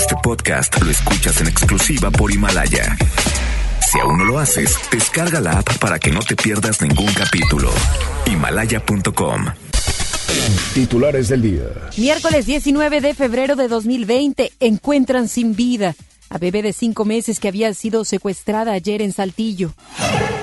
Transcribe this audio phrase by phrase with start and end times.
[0.00, 2.96] Este podcast lo escuchas en exclusiva por Himalaya.
[3.86, 7.70] Si aún no lo haces, descarga la app para que no te pierdas ningún capítulo.
[8.24, 9.44] Himalaya.com.
[10.72, 11.64] Titulares del día.
[11.98, 15.94] Miércoles 19 de febrero de 2020 encuentran sin vida
[16.30, 19.74] a bebé de cinco meses que había sido secuestrada ayer en Saltillo.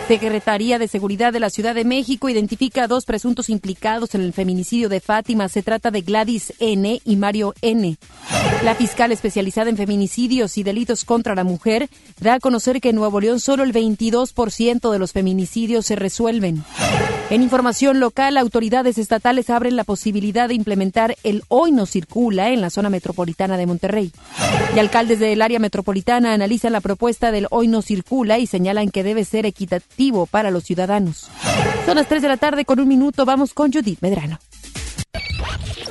[0.07, 4.31] Secretaría de Seguridad de la Ciudad de México identifica a dos presuntos implicados en el
[4.31, 5.49] feminicidio de Fátima.
[5.49, 7.01] Se trata de Gladys N.
[7.03, 7.97] y Mario N.
[8.63, 11.89] La fiscal especializada en feminicidios y delitos contra la mujer
[12.21, 16.63] da a conocer que en Nuevo León solo el 22% de los feminicidios se resuelven.
[17.29, 22.61] En información local, autoridades estatales abren la posibilidad de implementar el Hoy no circula en
[22.61, 24.13] la zona metropolitana de Monterrey.
[24.73, 29.03] Y alcaldes del área metropolitana analizan la propuesta del Hoy no circula y señalan que
[29.03, 31.29] debe ser equitativo para los ciudadanos.
[31.85, 33.25] Son las 3 de la tarde con un minuto.
[33.25, 34.39] Vamos con Judith Medrano.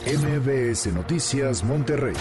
[0.06, 2.14] MBS Noticias Monterrey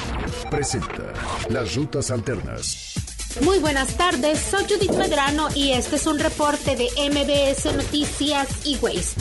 [0.49, 1.13] presenta
[1.49, 3.14] Las Rutas Alternas.
[3.41, 8.77] Muy buenas tardes, soy Judith Medrano y este es un reporte de MBS Noticias y
[8.77, 9.15] Waze.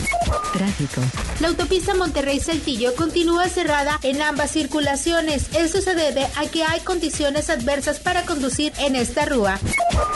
[0.52, 1.00] Tráfico.
[1.40, 5.46] La autopista Monterrey-Saltillo continúa cerrada en ambas circulaciones.
[5.52, 9.58] Esto se debe a que hay condiciones adversas para conducir en esta rúa.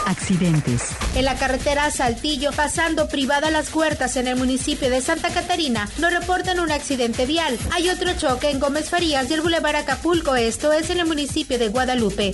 [0.05, 0.83] Accidentes.
[1.15, 6.13] En la carretera Saltillo, pasando privada Las Huertas en el municipio de Santa Catarina, nos
[6.13, 7.59] reportan un accidente vial.
[7.71, 11.59] Hay otro choque en Gómez Farías y el Boulevard Acapulco, esto es en el municipio
[11.59, 12.33] de Guadalupe.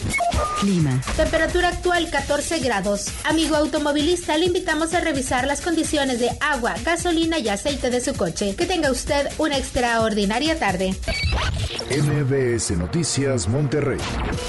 [0.60, 1.02] Clima.
[1.18, 3.08] Temperatura actual 14 grados.
[3.24, 8.14] Amigo automovilista, le invitamos a revisar las condiciones de agua, gasolina y aceite de su
[8.16, 8.56] coche.
[8.56, 10.96] Que tenga usted una extraordinaria tarde.
[11.90, 14.00] MBS Noticias Monterrey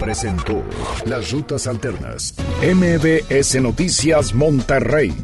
[0.00, 0.64] presentó
[1.04, 2.34] Las Rutas Alternas.
[2.62, 5.14] MBS Noticias Monterrey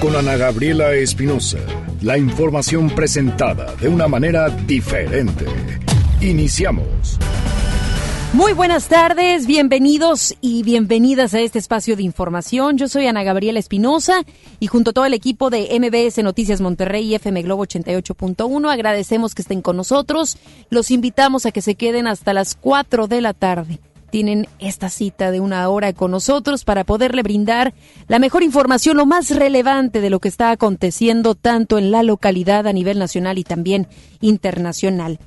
[0.00, 1.58] con Ana Gabriela Espinosa.
[2.02, 5.46] La información presentada de una manera diferente.
[6.20, 7.18] Iniciamos.
[8.34, 12.76] Muy buenas tardes, bienvenidos y bienvenidas a este espacio de información.
[12.76, 14.24] Yo soy Ana Gabriela Espinosa
[14.58, 19.36] y junto a todo el equipo de MBS Noticias Monterrey y FM Globo 88.1 agradecemos
[19.36, 20.36] que estén con nosotros.
[20.68, 23.78] Los invitamos a que se queden hasta las 4 de la tarde.
[24.10, 27.72] Tienen esta cita de una hora con nosotros para poderle brindar
[28.08, 32.66] la mejor información, lo más relevante de lo que está aconteciendo tanto en la localidad
[32.66, 33.86] a nivel nacional y también
[34.20, 35.20] internacional.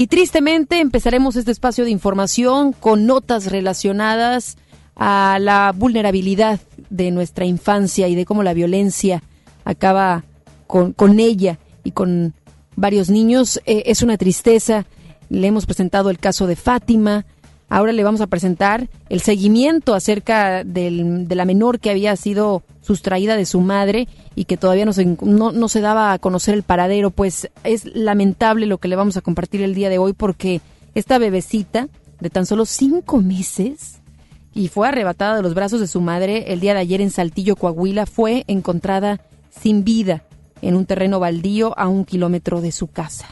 [0.00, 4.56] Y tristemente empezaremos este espacio de información con notas relacionadas
[4.96, 9.22] a la vulnerabilidad de nuestra infancia y de cómo la violencia
[9.62, 10.24] acaba
[10.66, 12.32] con, con ella y con
[12.76, 13.60] varios niños.
[13.66, 14.86] Eh, es una tristeza.
[15.28, 17.26] Le hemos presentado el caso de Fátima.
[17.70, 22.64] Ahora le vamos a presentar el seguimiento acerca del, de la menor que había sido
[22.82, 26.54] sustraída de su madre y que todavía no se, no, no se daba a conocer
[26.54, 27.12] el paradero.
[27.12, 30.60] Pues es lamentable lo que le vamos a compartir el día de hoy porque
[30.96, 31.88] esta bebecita
[32.18, 34.00] de tan solo cinco meses
[34.52, 37.54] y fue arrebatada de los brazos de su madre el día de ayer en Saltillo,
[37.54, 40.24] Coahuila, fue encontrada sin vida
[40.60, 43.28] en un terreno baldío a un kilómetro de su casa.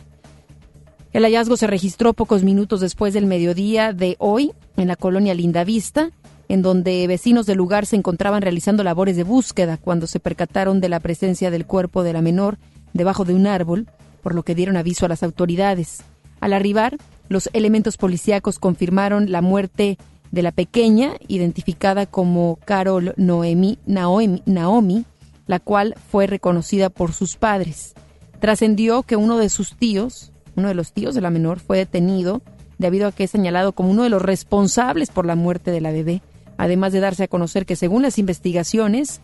[1.13, 6.11] El hallazgo se registró pocos minutos después del mediodía de hoy en la colonia Lindavista,
[6.49, 10.89] en donde vecinos del lugar se encontraban realizando labores de búsqueda cuando se percataron de
[10.89, 12.59] la presencia del cuerpo de la menor
[12.93, 13.87] debajo de un árbol,
[14.23, 16.03] por lo que dieron aviso a las autoridades.
[16.41, 16.97] Al arribar,
[17.29, 19.99] los elementos policíacos confirmaron la muerte
[20.31, 25.05] de la pequeña, identificada como Carol Noemi, Naomi, Naomi,
[25.47, 27.95] la cual fue reconocida por sus padres.
[28.41, 32.43] Trascendió que uno de sus tíos, uno de los tíos de la menor, fue detenido
[32.79, 35.91] debido a que es señalado como uno de los responsables por la muerte de la
[35.91, 36.23] bebé,
[36.57, 39.21] además de darse a conocer que según las investigaciones,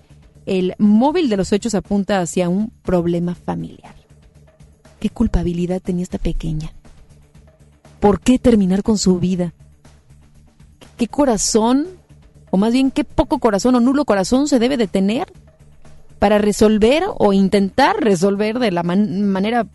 [0.47, 3.95] el móvil de los hechos apunta hacia un problema familiar.
[5.01, 6.73] ¿Qué culpabilidad tenía esta pequeña?
[8.01, 9.55] ¿Por qué terminar con su vida?
[10.97, 11.87] ¿Qué corazón,
[12.51, 15.33] o más bien qué poco corazón o nulo corazón se debe de tener
[16.19, 19.67] para resolver o intentar resolver de la manera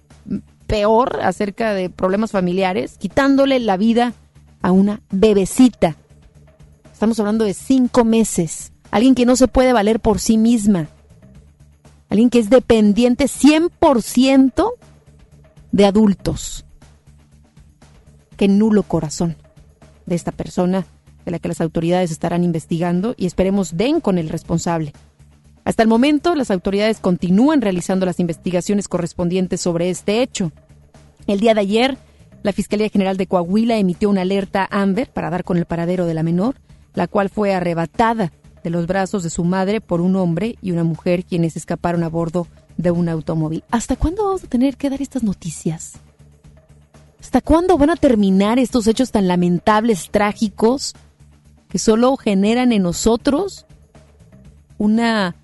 [0.69, 4.13] peor acerca de problemas familiares, quitándole la vida
[4.61, 5.95] a una bebecita.
[6.93, 8.71] Estamos hablando de cinco meses.
[8.91, 10.87] Alguien que no se puede valer por sí misma.
[12.07, 14.71] Alguien que es dependiente 100%
[15.71, 16.65] de adultos.
[18.37, 19.37] Qué nulo corazón
[20.05, 20.85] de esta persona
[21.25, 24.93] de la que las autoridades estarán investigando y esperemos den con el responsable.
[25.69, 30.51] Hasta el momento, las autoridades continúan realizando las investigaciones correspondientes sobre este hecho.
[31.27, 31.97] El día de ayer,
[32.41, 36.15] la Fiscalía General de Coahuila emitió una alerta AMBER para dar con el paradero de
[36.15, 36.55] la menor,
[36.95, 38.31] la cual fue arrebatada
[38.63, 42.09] de los brazos de su madre por un hombre y una mujer quienes escaparon a
[42.09, 43.63] bordo de un automóvil.
[43.69, 45.99] ¿Hasta cuándo vamos a tener que dar estas noticias?
[47.19, 50.95] ¿Hasta cuándo van a terminar estos hechos tan lamentables, trágicos?
[51.67, 53.67] que solo generan en nosotros
[54.79, 55.35] una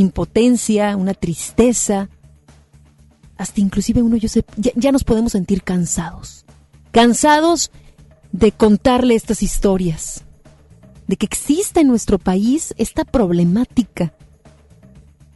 [0.00, 2.08] impotencia, una tristeza,
[3.36, 6.44] hasta inclusive uno, yo sé, ya, nos podemos sentir cansados,
[6.90, 7.70] cansados
[8.32, 10.24] de contarle estas historias,
[11.06, 14.12] de que existe en nuestro país esta problemática.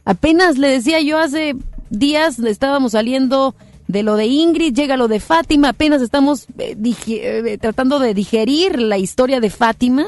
[0.05, 1.55] Apenas le decía yo hace
[1.89, 3.55] días, le estábamos saliendo
[3.87, 6.75] de lo de Ingrid, llega lo de Fátima, apenas estamos eh,
[7.07, 10.05] eh, tratando de digerir la historia de Fátima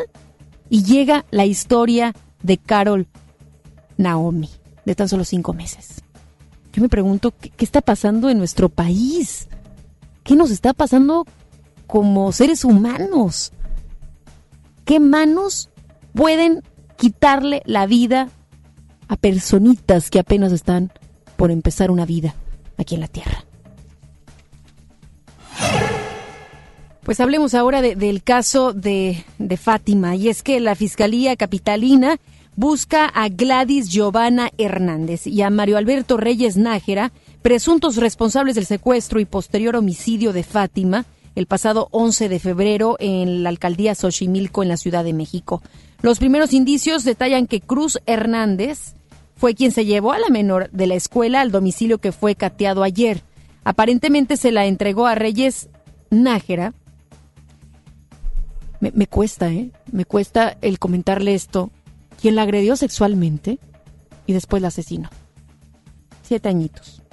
[0.70, 2.14] y llega la historia
[2.44, 3.08] de Carol
[3.98, 4.50] Naomi,
[4.86, 6.04] de tan solo cinco meses.
[6.74, 9.48] Yo me pregunto, ¿qué, está pasando en nuestro país?
[10.24, 11.26] ¿Qué nos está pasando
[11.88, 13.54] como seres humanos?
[14.84, 15.70] ¿Qué manos
[16.14, 16.64] pueden
[16.98, 18.30] quitarle la vida
[19.08, 20.92] a personitas que apenas están
[21.38, 22.36] por empezar una vida
[22.78, 23.46] aquí en la Tierra?
[27.04, 29.24] Pues hablemos ahora de- del caso de
[29.62, 32.18] Fátima, y es que la Fiscalía Capitalina
[32.56, 37.12] busca a Gladys Giovanna Hernández y a Mario Alberto Reyes Nájera,
[37.42, 41.06] presuntos responsables del secuestro y posterior homicidio de Fátima
[41.36, 45.62] el pasado 11 de febrero en la alcaldía Xochimilco en la Ciudad de México.
[46.02, 48.96] Los primeros indicios detallan que Cruz Hernández
[49.36, 52.84] fue quien se llevó a la menor de la escuela al domicilio que fue cateado
[52.84, 53.22] ayer.
[53.66, 55.70] Aparentemente se la entregó a Reyes
[56.10, 56.74] Nájera.
[58.80, 59.72] Me, me cuesta, ¿eh?
[59.92, 61.70] Me cuesta el comentarle esto.
[62.26, 63.60] Quien la agredió sexualmente
[64.26, 65.12] y después la asesinó.
[66.24, 67.04] Siete añitos.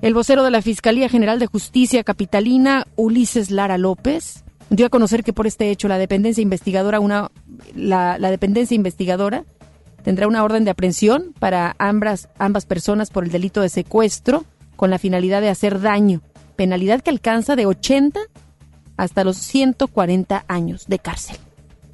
[0.00, 5.24] El vocero de la Fiscalía General de Justicia Capitalina, Ulises Lara López, dio a conocer
[5.24, 7.32] que por este hecho la dependencia investigadora, una,
[7.74, 9.44] la, la dependencia investigadora
[10.04, 14.44] tendrá una orden de aprehensión para ambas, ambas personas por el delito de secuestro
[14.76, 16.22] con la finalidad de hacer daño,
[16.54, 18.20] penalidad que alcanza de 80
[18.96, 21.38] hasta los 140 años de cárcel.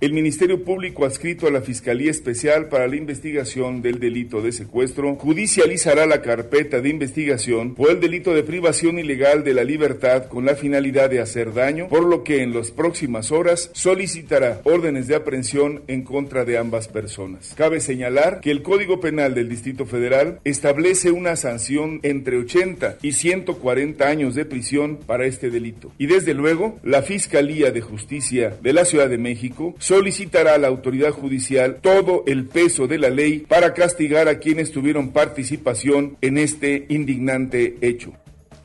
[0.00, 5.16] El Ministerio Público adscrito a la Fiscalía Especial para la Investigación del Delito de Secuestro
[5.16, 10.46] judicializará la carpeta de investigación por el delito de privación ilegal de la libertad con
[10.46, 15.16] la finalidad de hacer daño, por lo que en las próximas horas solicitará órdenes de
[15.16, 17.52] aprehensión en contra de ambas personas.
[17.54, 23.12] Cabe señalar que el Código Penal del Distrito Federal establece una sanción entre 80 y
[23.12, 25.92] 140 años de prisión para este delito.
[25.98, 30.68] Y desde luego, la Fiscalía de Justicia de la Ciudad de México solicitará a la
[30.68, 36.38] autoridad judicial todo el peso de la ley para castigar a quienes tuvieron participación en
[36.38, 38.12] este indignante hecho.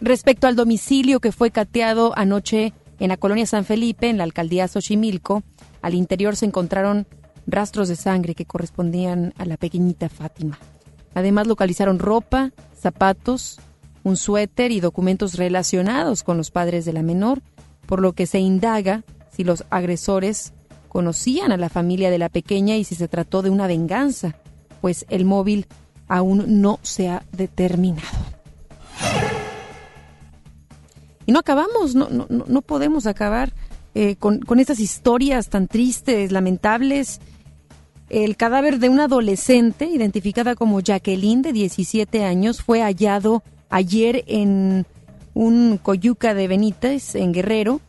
[0.01, 4.67] Respecto al domicilio que fue cateado anoche en la colonia San Felipe, en la alcaldía
[4.67, 5.41] Xochimilco,
[5.81, 7.07] al interior se encontraron
[7.47, 10.59] rastros de sangre que correspondían a la pequeñita Fátima.
[11.15, 13.59] Además localizaron ropa, zapatos,
[14.03, 17.41] un suéter y documentos relacionados con los padres de la menor,
[17.87, 19.03] por lo que se indaga
[19.35, 20.53] si los agresores
[20.95, 24.37] conocían a la familia de la pequeña y si se trató de una venganza,
[24.79, 25.67] pues el móvil
[26.07, 28.07] aún no se ha determinado.
[31.25, 33.51] Y no acabamos, no, no, no podemos acabar
[33.93, 37.19] eh, con, con estas historias tan tristes, lamentables.
[38.07, 44.85] El cadáver de una adolescente, identificada como Jacqueline, de 17 años, fue hallado ayer en
[45.33, 47.81] un coyuca de Benítez, en Guerrero.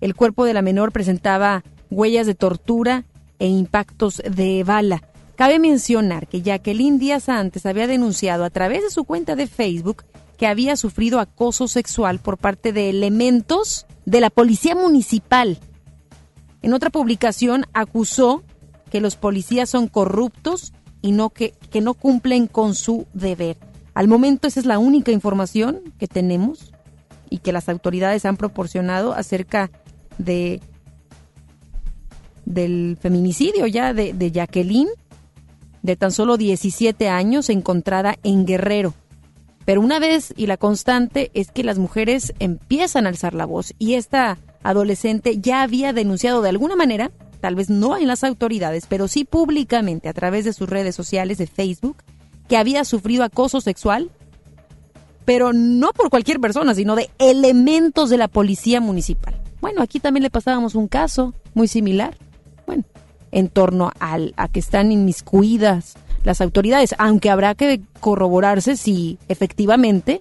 [0.00, 1.62] El cuerpo de la menor presentaba
[1.94, 3.04] huellas de tortura
[3.38, 5.02] e impactos de bala.
[5.36, 10.04] Cabe mencionar que Jacqueline días antes había denunciado a través de su cuenta de Facebook
[10.36, 15.58] que había sufrido acoso sexual por parte de elementos de la policía municipal.
[16.62, 18.42] En otra publicación acusó
[18.90, 20.72] que los policías son corruptos
[21.02, 23.56] y no que, que no cumplen con su deber.
[23.94, 26.72] Al momento esa es la única información que tenemos
[27.28, 29.70] y que las autoridades han proporcionado acerca
[30.18, 30.60] de
[32.44, 34.88] del feminicidio ya de, de Jacqueline,
[35.82, 38.94] de tan solo 17 años, encontrada en Guerrero.
[39.64, 43.74] Pero una vez, y la constante, es que las mujeres empiezan a alzar la voz.
[43.78, 47.10] Y esta adolescente ya había denunciado de alguna manera,
[47.40, 51.38] tal vez no en las autoridades, pero sí públicamente a través de sus redes sociales
[51.38, 51.96] de Facebook,
[52.48, 54.10] que había sufrido acoso sexual,
[55.24, 59.34] pero no por cualquier persona, sino de elementos de la policía municipal.
[59.60, 62.16] Bueno, aquí también le pasábamos un caso muy similar.
[62.66, 62.84] Bueno,
[63.32, 70.20] en torno al, a que están inmiscuidas las autoridades, aunque habrá que corroborarse si efectivamente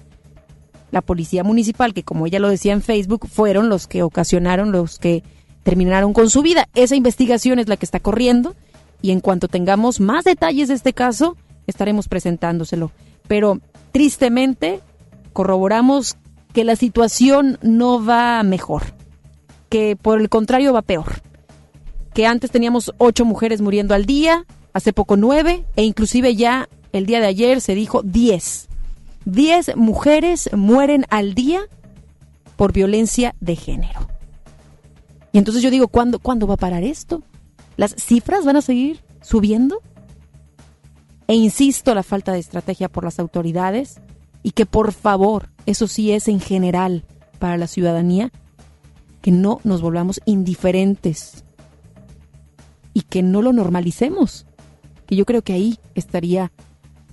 [0.91, 4.99] la policía municipal, que como ella lo decía en Facebook, fueron los que ocasionaron, los
[4.99, 5.23] que
[5.63, 6.67] terminaron con su vida.
[6.75, 8.55] Esa investigación es la que está corriendo
[9.01, 11.35] y en cuanto tengamos más detalles de este caso,
[11.67, 12.91] estaremos presentándoselo.
[13.27, 13.59] Pero
[13.91, 14.81] tristemente
[15.33, 16.17] corroboramos
[16.53, 18.83] que la situación no va mejor,
[19.69, 21.21] que por el contrario va peor.
[22.13, 27.05] Que antes teníamos ocho mujeres muriendo al día, hace poco nueve, e inclusive ya el
[27.05, 28.67] día de ayer se dijo diez.
[29.25, 31.61] Diez mujeres mueren al día
[32.55, 34.07] por violencia de género.
[35.31, 37.23] Y entonces yo digo, ¿cuándo, ¿cuándo va a parar esto?
[37.77, 39.81] ¿Las cifras van a seguir subiendo?
[41.27, 43.99] E insisto, la falta de estrategia por las autoridades
[44.43, 47.05] y que por favor, eso sí es en general
[47.39, 48.31] para la ciudadanía,
[49.21, 51.43] que no nos volvamos indiferentes
[52.93, 54.45] y que no lo normalicemos.
[55.05, 56.51] Que yo creo que ahí estaría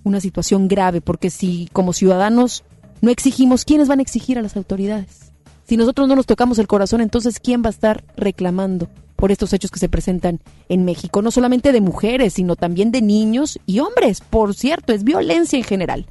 [0.05, 2.65] una situación grave, porque si como ciudadanos
[3.01, 5.33] no exigimos, ¿quiénes van a exigir a las autoridades?
[5.67, 9.53] Si nosotros no nos tocamos el corazón, entonces ¿quién va a estar reclamando por estos
[9.53, 11.23] hechos que se presentan en México?
[11.23, 14.21] No solamente de mujeres, sino también de niños y hombres.
[14.21, 16.07] Por cierto, es violencia en general.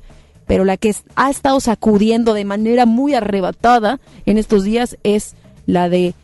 [0.47, 5.35] Pero la que ha estado sacudiendo de manera muy arrebatada en estos días es
[5.65, 6.15] la de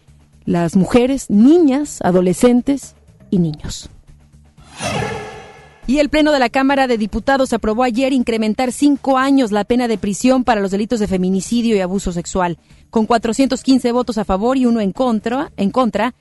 [0.46, 2.95] las mujeres, niñas, adolescentes
[3.36, 3.90] y niños.
[5.88, 9.88] Y el Pleno de la Cámara de Diputados aprobó ayer incrementar cinco años la pena
[9.88, 12.58] de prisión para los delitos de feminicidio y abuso sexual.
[12.90, 16.16] Con 415 votos a favor y uno en contra, en contra,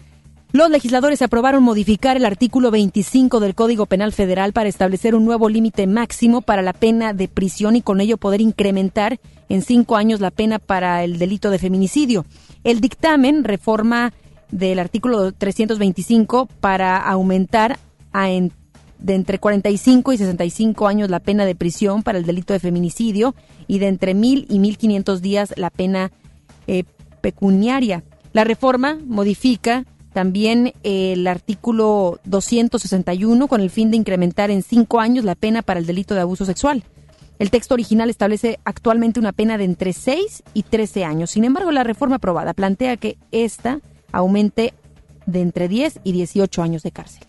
[0.53, 5.49] los legisladores aprobaron modificar el artículo 25 del Código Penal Federal para establecer un nuevo
[5.49, 9.19] límite máximo para la pena de prisión y con ello poder incrementar
[9.49, 12.27] en cinco años la pena para el delito de feminicidio.
[12.65, 14.13] El dictamen reforma
[14.55, 17.81] del artículo 325 para aumentar
[18.13, 22.61] a de entre 45 y 65 años la pena de prisión para el delito de
[22.61, 23.35] feminicidio
[23.67, 26.13] y de entre 1.000 y 1.500 días la pena
[26.69, 26.85] eh,
[27.21, 28.05] pecuniaria.
[28.33, 35.25] La reforma modifica también el artículo 261 con el fin de incrementar en cinco años
[35.25, 36.85] la pena para el delito de abuso sexual.
[37.41, 41.33] El texto original establece actualmente una pena de entre 6 y 13 años.
[41.33, 43.81] Sin embargo, la reforma aprobada plantea que esta
[44.15, 44.75] aumente
[45.27, 47.27] de entre 10 y 18 años de cárcel.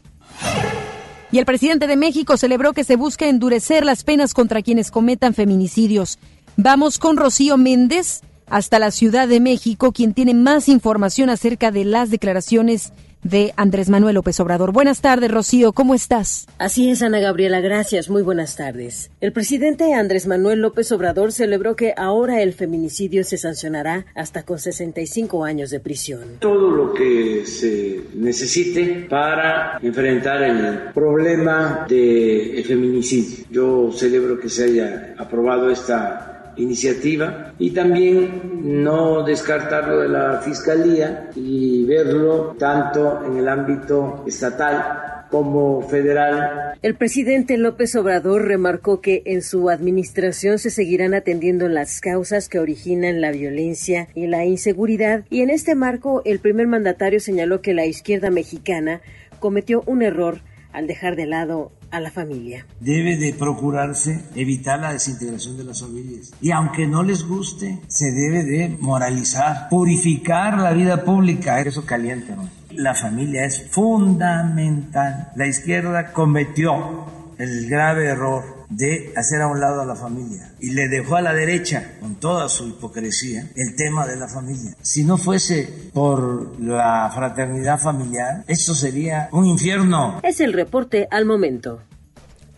[1.31, 5.33] Y el presidente de México celebró que se busca endurecer las penas contra quienes cometan
[5.33, 6.19] feminicidios.
[6.55, 11.83] Vamos con Rocío Méndez hasta la Ciudad de México, quien tiene más información acerca de
[11.83, 12.93] las declaraciones
[13.25, 14.71] de Andrés Manuel López Obrador.
[14.71, 16.47] Buenas tardes, Rocío, ¿cómo estás?
[16.59, 19.09] Así es, Ana Gabriela, gracias, muy buenas tardes.
[19.19, 24.59] El presidente Andrés Manuel López Obrador celebró que ahora el feminicidio se sancionará hasta con
[24.59, 26.37] 65 años de prisión.
[26.39, 33.45] Todo lo que se necesite para enfrentar el problema del feminicidio.
[33.49, 41.29] Yo celebro que se haya aprobado esta iniciativa y también no descartarlo de la Fiscalía
[41.35, 46.75] y verlo tanto en el ámbito estatal como federal.
[46.81, 52.59] El presidente López Obrador remarcó que en su administración se seguirán atendiendo las causas que
[52.59, 57.73] originan la violencia y la inseguridad y en este marco el primer mandatario señaló que
[57.73, 59.01] la izquierda mexicana
[59.39, 60.41] cometió un error
[60.75, 62.65] al dejar de lado a la familia.
[62.81, 66.33] Debe de procurarse evitar la desintegración de las familias.
[66.41, 71.61] Y aunque no les guste, se debe de moralizar, purificar la vida pública.
[71.61, 72.35] Eso calienta.
[72.71, 75.31] La familia es fundamental.
[75.35, 77.05] La izquierda cometió
[77.37, 81.21] el grave error de hacer a un lado a la familia y le dejó a
[81.21, 84.75] la derecha, con toda su hipocresía, el tema de la familia.
[84.81, 90.19] Si no fuese por la fraternidad familiar, esto sería un infierno.
[90.23, 91.81] Es el reporte al momento.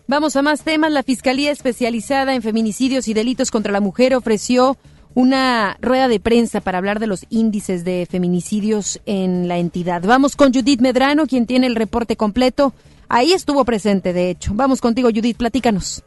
[0.06, 0.90] Vamos a más temas.
[0.90, 4.78] La Fiscalía Especializada en Feminicidios y Delitos contra la Mujer ofreció
[5.14, 10.02] una rueda de prensa para hablar de los índices de feminicidios en la entidad.
[10.02, 12.72] Vamos con Judith Medrano, quien tiene el reporte completo.
[13.08, 14.52] Ahí estuvo presente, de hecho.
[14.54, 16.04] Vamos contigo, Judith, platícanos.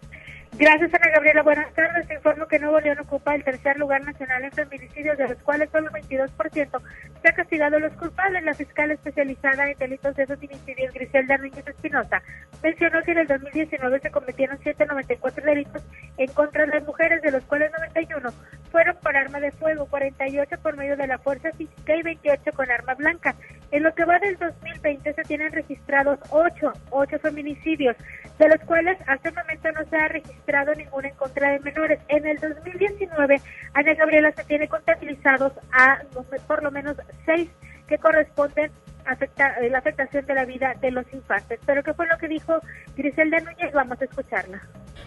[0.58, 1.43] Gracias, Ana Gabriela.
[1.43, 2.08] Buenas tardes.
[2.08, 5.70] Te informo que Nuevo León ocupa el tercer lugar nacional en feminicidios, de los cuales
[5.72, 6.81] solo el 22%
[7.22, 8.43] se ha castigado a los culpables.
[8.43, 12.22] La fiscal especializada en delitos de feminicidios, Griselda Núñez Espinosa,
[12.62, 15.84] mencionó que en el 2019 se cometieron 194 delitos
[16.17, 18.29] en contra de las mujeres, de los cuales 91
[18.72, 22.70] fueron por arma de fuego, 48 por medio de la fuerza física y 28 con
[22.70, 23.36] arma blanca.
[23.72, 27.96] En lo que va del 2020 se tienen registrados 8, 8 feminicidios,
[28.38, 32.00] de los cuales hasta el momento no se ha registrado ninguno en contra de menores.
[32.10, 33.42] En el 2019,
[33.74, 36.01] Ana Gabriela se tiene contabilizados a
[36.48, 37.50] por lo menos 6
[37.88, 38.72] que corresponden
[39.06, 41.60] a eh, la afectación de la vida de los infantes.
[41.66, 42.60] Pero ¿qué fue lo que dijo
[42.96, 43.74] Griselda Núñez?
[43.74, 44.62] Vamos a escucharla.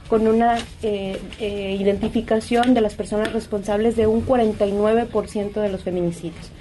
[0.08, 6.52] Con una eh, eh, identificación de las personas responsables de un 49% de los feminicidios.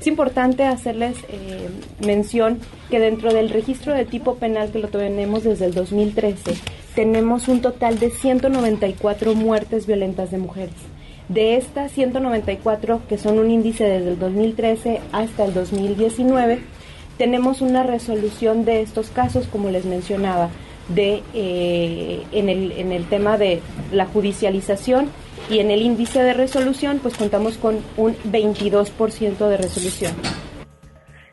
[0.00, 1.68] Es importante hacerles eh,
[2.04, 6.54] mención que dentro del registro de tipo penal que lo tenemos desde el 2013,
[6.94, 10.74] tenemos un total de 194 muertes violentas de mujeres.
[11.28, 16.60] De estas 194, que son un índice desde el 2013 hasta el 2019,
[17.18, 20.48] tenemos una resolución de estos casos, como les mencionaba,
[20.88, 23.60] de eh, en, el, en el tema de
[23.92, 25.10] la judicialización
[25.50, 30.12] y en el índice de resolución, pues contamos con un 22% de resolución.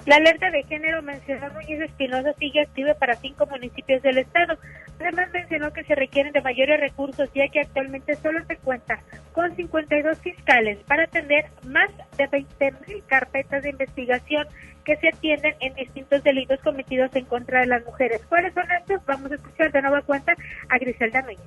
[0.05, 4.55] La alerta de género mencionó Núñez Espinosa sigue activa para cinco municipios del estado.
[4.99, 8.99] Además mencionó que se requieren de mayores recursos ya que actualmente solo se cuenta
[9.33, 14.47] con 52 fiscales para atender más de 20.000 carpetas de investigación
[14.85, 18.21] que se atienden en distintos delitos cometidos en contra de las mujeres.
[18.29, 19.05] ¿Cuáles son estos?
[19.05, 20.35] Vamos a escuchar de nueva cuenta
[20.69, 21.39] a Griselda Núñez.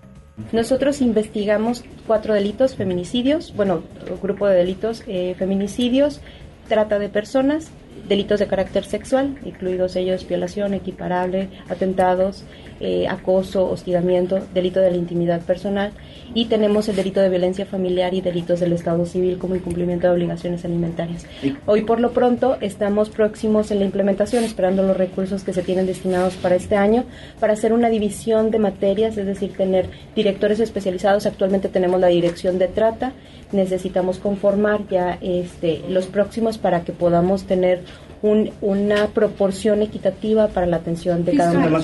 [0.53, 3.83] Nosotros investigamos cuatro delitos, feminicidios, bueno,
[4.23, 6.21] grupo de delitos, eh, feminicidios,
[6.69, 7.73] trata de personas,
[8.07, 12.45] delitos de carácter sexual, incluidos ellos violación, equiparable, atentados,
[12.81, 15.93] eh, acoso, hostigamiento, delito de la intimidad personal
[16.35, 20.13] y tenemos el delito de violencia familiar y delitos del Estado civil como incumplimiento de
[20.13, 21.27] obligaciones alimentarias.
[21.67, 25.87] Hoy por lo pronto estamos próximos en la implementación, esperando los recursos que se tienen
[25.87, 27.05] destinados para este año
[27.41, 31.27] para hacer una división de materias, es decir, tener directores especializados.
[31.27, 33.13] Actualmente tenemos la dirección de trata,
[33.53, 37.83] necesitamos conformar ya este, los próximos para que podamos tener
[38.23, 41.81] un, una proporción equitativa para la atención de cada uno.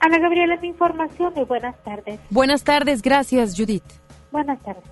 [0.00, 1.32] Ana Gabriela, mi información.
[1.34, 2.20] Muy buenas tardes.
[2.30, 3.84] Buenas tardes, gracias Judith.
[4.30, 4.84] Buenas tardes.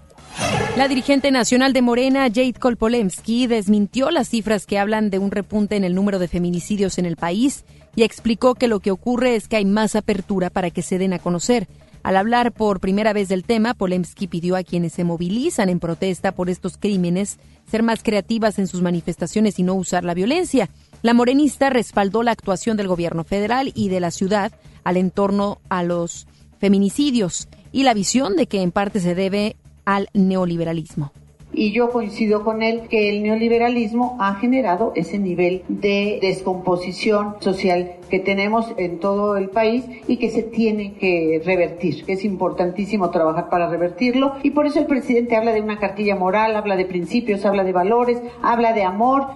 [0.77, 5.77] La dirigente nacional de Morena, Jade Kolpolemsky, desmintió las cifras que hablan de un repunte
[5.77, 9.49] en el número de feminicidios en el país y explicó que lo que ocurre es
[9.49, 11.67] que hay más apertura para que se den a conocer.
[12.03, 16.33] Al hablar por primera vez del tema, Polemsky pidió a quienes se movilizan en protesta
[16.33, 20.69] por estos crímenes ser más creativas en sus manifestaciones y no usar la violencia.
[21.03, 24.53] La morenista respaldó la actuación del gobierno federal y de la ciudad
[24.87, 26.29] al entorno a los
[26.61, 31.11] feminicidios y la visión de que en parte se debe al neoliberalismo
[31.53, 37.95] y yo coincido con él que el neoliberalismo ha generado ese nivel de descomposición social
[38.11, 42.05] que tenemos en todo el país y que se tiene que revertir.
[42.07, 46.57] Es importantísimo trabajar para revertirlo y por eso el presidente habla de una cartilla moral,
[46.57, 49.29] habla de principios, habla de valores, habla de amor.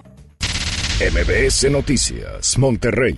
[0.99, 3.15] MBS Noticias, Monterrey.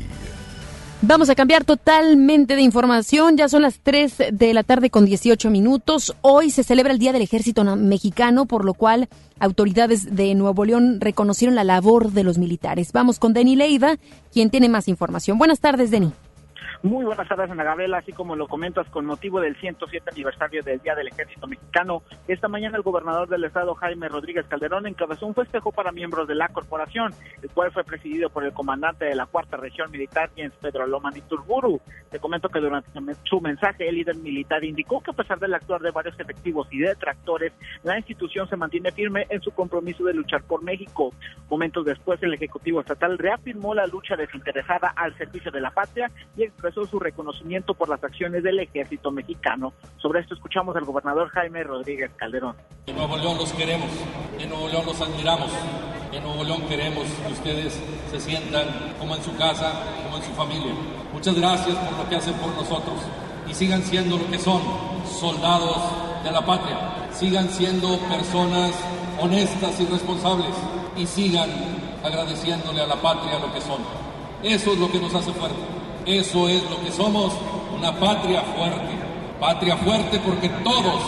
[1.05, 3.35] Vamos a cambiar totalmente de información.
[3.35, 6.15] Ya son las 3 de la tarde con 18 minutos.
[6.21, 11.01] Hoy se celebra el Día del Ejército Mexicano, por lo cual autoridades de Nuevo León
[11.01, 12.93] reconocieron la labor de los militares.
[12.93, 13.97] Vamos con Denny Leiva,
[14.31, 15.37] quien tiene más información.
[15.37, 16.13] Buenas tardes, Denny.
[16.83, 17.99] Muy buenas tardes, Ana Gabriela.
[17.99, 22.49] Así como lo comentas, con motivo del 107 aniversario del Día del Ejército Mexicano, esta
[22.49, 26.49] mañana el gobernador del estado, Jaime Rodríguez Calderón, encabezó un festejo para miembros de la
[26.49, 30.85] corporación, el cual fue presidido por el comandante de la Cuarta Región Militar, Jens Pedro
[30.85, 31.79] Loman Iturburu.
[32.11, 32.89] Te comento que durante
[33.23, 36.79] su mensaje, el líder militar indicó que a pesar del actuar de varios efectivos y
[36.79, 41.13] detractores, la institución se mantiene firme en su compromiso de luchar por México.
[41.49, 46.43] Momentos después, el Ejecutivo Estatal reafirmó la lucha desinteresada al servicio de la patria y
[46.43, 49.73] expresó su reconocimiento por las acciones del ejército mexicano.
[49.97, 52.55] Sobre esto escuchamos al gobernador Jaime Rodríguez Calderón.
[52.87, 53.89] En Nuevo León los queremos,
[54.39, 55.51] en Nuevo León los admiramos,
[56.11, 57.79] en Nuevo León queremos que ustedes
[58.11, 58.65] se sientan
[58.99, 59.71] como en su casa,
[60.03, 60.73] como en su familia.
[61.13, 62.99] Muchas gracias por lo que hacen por nosotros
[63.47, 64.61] y sigan siendo lo que son,
[65.05, 65.77] soldados
[66.23, 66.77] de la patria.
[67.11, 68.71] Sigan siendo personas
[69.19, 70.55] honestas y responsables
[70.97, 71.49] y sigan
[72.03, 73.79] agradeciéndole a la patria lo que son.
[74.43, 75.82] Eso es lo que nos hace fuertes.
[76.05, 77.33] Eso es lo que somos,
[77.75, 78.91] una patria fuerte.
[79.39, 81.01] Patria fuerte porque todos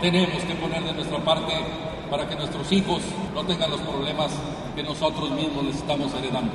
[0.00, 1.52] tenemos que poner de nuestra parte
[2.10, 3.02] para que nuestros hijos
[3.34, 4.30] no tengan los problemas
[4.76, 6.52] que nosotros mismos les estamos heredando.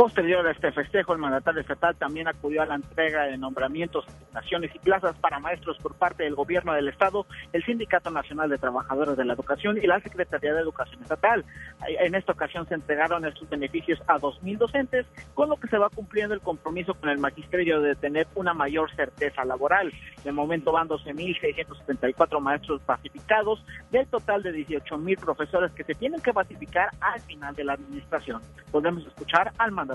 [0.00, 4.74] Posterior a este festejo, el mandatario estatal también acudió a la entrega de nombramientos, asignaciones
[4.74, 9.18] y plazas para maestros por parte del gobierno del estado, el Sindicato Nacional de Trabajadores
[9.18, 11.44] de la Educación y la Secretaría de Educación Estatal.
[11.86, 15.90] En esta ocasión se entregaron estos beneficios a 2.000 docentes, con lo que se va
[15.90, 19.92] cumpliendo el compromiso con el magisterio de tener una mayor certeza laboral.
[20.24, 26.32] De momento van 12.674 maestros pacificados del total de 18.000 profesores que se tienen que
[26.32, 28.40] pacificar al final de la administración.
[28.72, 29.89] Podemos escuchar al mandatario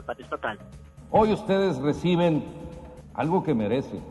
[1.11, 2.43] Hoy ustedes reciben
[3.13, 4.01] algo que merecen.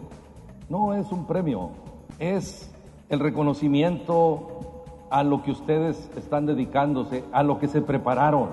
[0.68, 1.70] No es un premio,
[2.18, 2.74] es
[3.08, 8.48] el reconocimiento a lo que ustedes están dedicándose, a lo que se prepararon,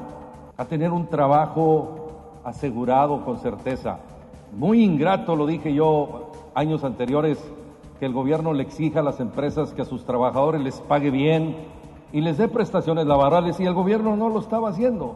[0.58, 4.00] a tener un trabajo asegurado con certeza.
[4.52, 7.40] Muy ingrato, lo dije yo años anteriores,
[8.00, 11.56] que el gobierno le exija a las empresas que a sus trabajadores les pague bien
[12.12, 15.16] y les dé prestaciones laborales y el gobierno no lo estaba haciendo.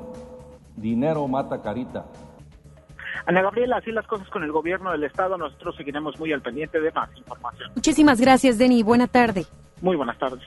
[0.76, 2.06] Dinero mata carita.
[3.26, 5.38] Ana Gabriela, así las cosas con el gobierno del estado.
[5.38, 7.72] Nosotros seguiremos muy al pendiente de más información.
[7.76, 8.84] Muchísimas gracias, Denny.
[8.84, 9.46] Buena tarde.
[9.82, 10.44] Muy buenas tardes.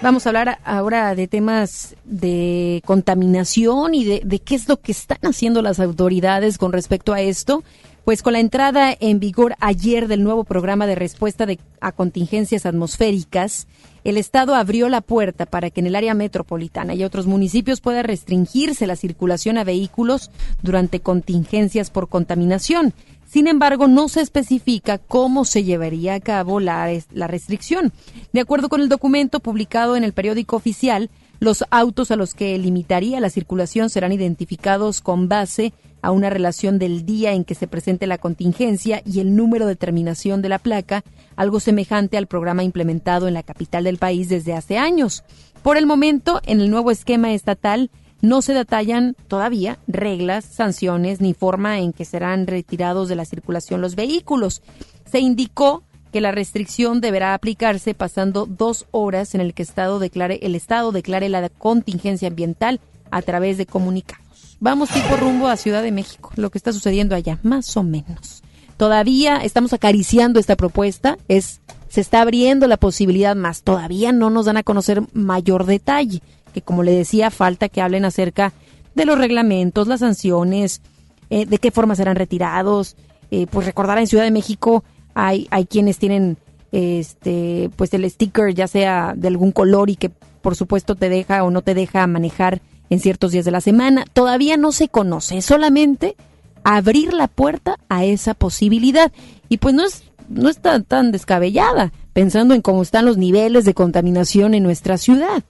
[0.00, 4.92] Vamos a hablar ahora de temas de contaminación y de, de, qué es lo que
[4.92, 7.62] están haciendo las autoridades con respecto a esto.
[8.04, 12.66] Pues con la entrada en vigor ayer del nuevo programa de respuesta de, a contingencias
[12.66, 13.68] atmosféricas,
[14.04, 18.02] el Estado abrió la puerta para que en el área metropolitana y otros municipios pueda
[18.02, 20.30] restringirse la circulación a vehículos
[20.62, 22.94] durante contingencias por contaminación.
[23.32, 27.90] Sin embargo, no se especifica cómo se llevaría a cabo la, restricción.
[28.34, 31.08] De acuerdo con el documento publicado en el periódico oficial,
[31.42, 36.78] los autos a los que limitaría la circulación serán identificados con base a una relación
[36.78, 40.60] del día en que se presente la contingencia y el número de terminación de la
[40.60, 41.02] placa,
[41.34, 45.24] algo semejante al programa implementado en la capital del país desde hace años.
[45.64, 51.34] Por el momento, en el nuevo esquema estatal, no se detallan todavía reglas, sanciones ni
[51.34, 54.62] forma en que serán retirados de la circulación los vehículos.
[55.10, 60.38] Se indicó que la restricción deberá aplicarse pasando dos horas en el que estado declare,
[60.42, 64.56] el Estado declare la contingencia ambiental a través de comunicados.
[64.60, 68.42] Vamos tipo rumbo a Ciudad de México, lo que está sucediendo allá, más o menos.
[68.76, 74.46] Todavía estamos acariciando esta propuesta, es se está abriendo la posibilidad más, todavía no nos
[74.46, 76.22] dan a conocer mayor detalle
[76.52, 78.52] que como le decía, falta que hablen acerca
[78.94, 80.82] de los reglamentos, las sanciones,
[81.30, 82.96] eh, de qué forma serán retirados.
[83.30, 86.36] Eh, pues recordar en Ciudad de México hay, hay quienes tienen
[86.72, 91.44] este pues el sticker ya sea de algún color y que por supuesto te deja
[91.44, 94.04] o no te deja manejar en ciertos días de la semana.
[94.12, 96.16] Todavía no se conoce, solamente
[96.64, 99.12] abrir la puerta a esa posibilidad.
[99.48, 103.74] Y pues no es, no está tan descabellada, pensando en cómo están los niveles de
[103.74, 105.42] contaminación en nuestra ciudad.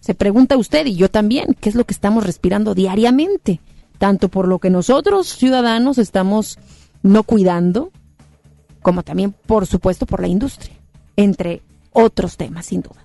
[0.00, 3.60] Se pregunta usted y yo también, ¿qué es lo que estamos respirando diariamente?
[3.98, 6.58] Tanto por lo que nosotros, ciudadanos, estamos
[7.02, 7.92] no cuidando,
[8.82, 10.74] como también, por supuesto, por la industria,
[11.16, 11.62] entre
[11.92, 13.02] otros temas, sin duda.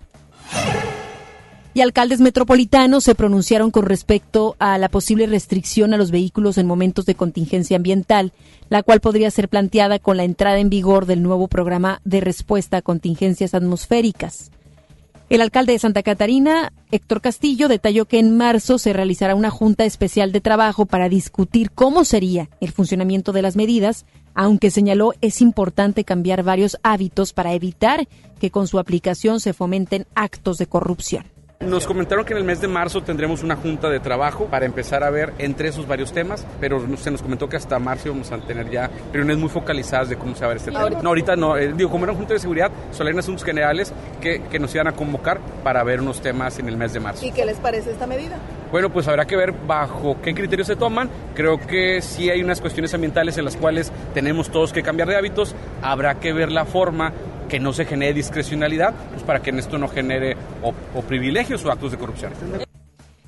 [1.73, 6.67] Y alcaldes metropolitanos se pronunciaron con respecto a la posible restricción a los vehículos en
[6.67, 8.31] momentos de contingencia ambiental,
[8.69, 12.77] la cual podría ser planteada con la entrada en vigor del nuevo programa de respuesta
[12.77, 14.51] a contingencias atmosféricas.
[15.27, 19.83] El alcalde de Santa Catarina, Héctor Castillo, detalló que en marzo se realizará una junta
[19.83, 24.05] especial de trabajo para discutir cómo sería el funcionamiento de las medidas,
[24.35, 28.07] aunque señaló es importante cambiar varios hábitos para evitar
[28.39, 31.25] que con su aplicación se fomenten actos de corrupción.
[31.61, 35.03] Nos comentaron que en el mes de marzo tendremos una junta de trabajo para empezar
[35.03, 38.37] a ver entre esos varios temas, pero se nos comentó que hasta marzo vamos a
[38.39, 40.89] tener ya reuniones muy focalizadas de cómo se va a ver este tema.
[40.89, 43.93] No, ahorita no, eh, digo, como era una junta de seguridad, solo hay asuntos generales
[44.21, 47.25] que, que nos iban a convocar para ver unos temas en el mes de marzo.
[47.25, 48.37] ¿Y qué les parece esta medida?
[48.71, 51.09] Bueno, pues habrá que ver bajo qué criterios se toman.
[51.33, 55.15] Creo que sí hay unas cuestiones ambientales en las cuales tenemos todos que cambiar de
[55.15, 55.55] hábitos.
[55.81, 57.13] Habrá que ver la forma
[57.49, 61.63] que no se genere discrecionalidad, pues para que en esto no genere o, o privilegios
[61.63, 62.33] o actos de corrupción.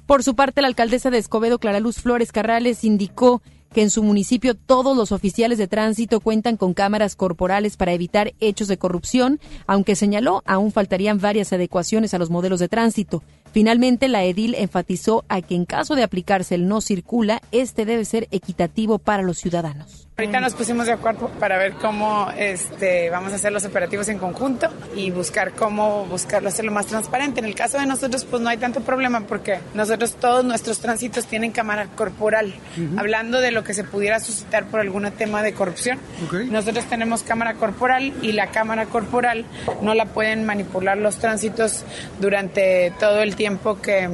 [0.05, 3.41] Por su parte, la alcaldesa de Escobedo, Clara Luz Flores Carrales, indicó
[3.73, 8.33] que en su municipio todos los oficiales de tránsito cuentan con cámaras corporales para evitar
[8.39, 13.23] hechos de corrupción, aunque señaló aún faltarían varias adecuaciones a los modelos de tránsito.
[13.51, 18.05] Finalmente, la edil enfatizó a que en caso de aplicarse el no circula, este debe
[18.05, 20.06] ser equitativo para los ciudadanos.
[20.19, 24.17] Ahorita nos pusimos de acuerdo para ver cómo este, vamos a hacer los operativos en
[24.17, 27.39] conjunto y buscar cómo buscarlo hacerlo más transparente.
[27.39, 31.27] En el caso de nosotros, pues no hay tanto problema porque nosotros todos nuestros tránsitos
[31.27, 32.55] tienen cámara corporal.
[32.97, 36.47] Hablando de lo que se pudiera suscitar por algún tema de corrupción, okay.
[36.47, 39.45] nosotros tenemos cámara corporal y la cámara corporal
[39.83, 41.85] no la pueden manipular los tránsitos
[42.19, 44.09] durante todo el tiempo que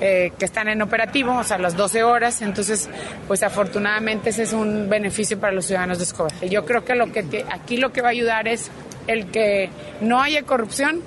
[0.00, 2.42] eh, que están en operativo, o sea, las 12 horas.
[2.42, 2.88] Entonces,
[3.26, 6.32] pues afortunadamente ese es un beneficio para los ciudadanos de Escobar.
[6.48, 8.70] Yo creo que, lo que aquí lo que va a ayudar es
[9.06, 11.00] el que no haya corrupción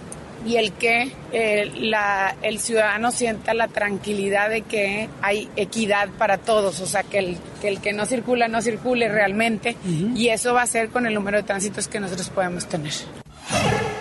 [0.45, 6.37] y el que eh, la, el ciudadano sienta la tranquilidad de que hay equidad para
[6.37, 10.17] todos, o sea, que el que, el que no circula no circule realmente uh -huh.
[10.17, 12.93] y eso va a ser con el número de tránsitos que nosotros podemos tener.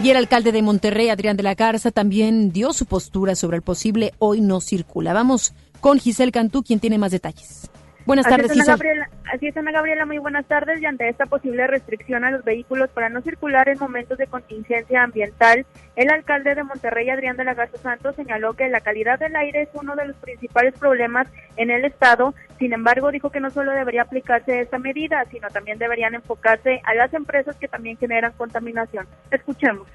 [0.01, 3.63] Y el alcalde de Monterrey, Adrián de la Garza, también dio su postura sobre el
[3.63, 5.13] posible hoy no circula.
[5.13, 7.69] Vamos con Giselle Cantú, quien tiene más detalles.
[8.09, 8.79] Buenas así tardes, es, Ana Giselle.
[8.79, 10.81] Gabriela, así es, Ana Gabriela, muy buenas tardes.
[10.81, 15.03] Y ante esta posible restricción a los vehículos para no circular en momentos de contingencia
[15.03, 19.37] ambiental, el alcalde de Monterrey, Adrián de la Garza Santos, señaló que la calidad del
[19.37, 22.33] aire es uno de los principales problemas en el estado.
[22.59, 26.95] Sin embargo, dijo que no solo debería aplicarse esta medida, sino también deberían enfocarse a
[26.95, 29.07] las empresas que también generan contaminación.
[29.31, 29.87] Escuchemos.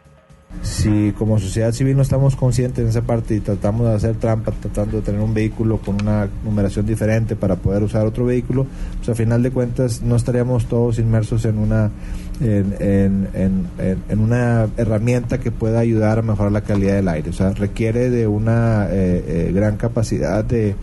[0.63, 4.53] Si como sociedad civil no estamos conscientes en esa parte y tratamos de hacer trampa,
[4.53, 8.65] tratando de tener un vehículo con una numeración diferente para poder usar otro vehículo,
[8.97, 11.91] pues a final de cuentas no estaríamos todos inmersos en una
[12.39, 17.29] en, en, una herramienta que pueda ayudar a mejorar la calidad del aire.
[17.29, 20.75] O sea, requiere de una eh, eh, gran capacidad de,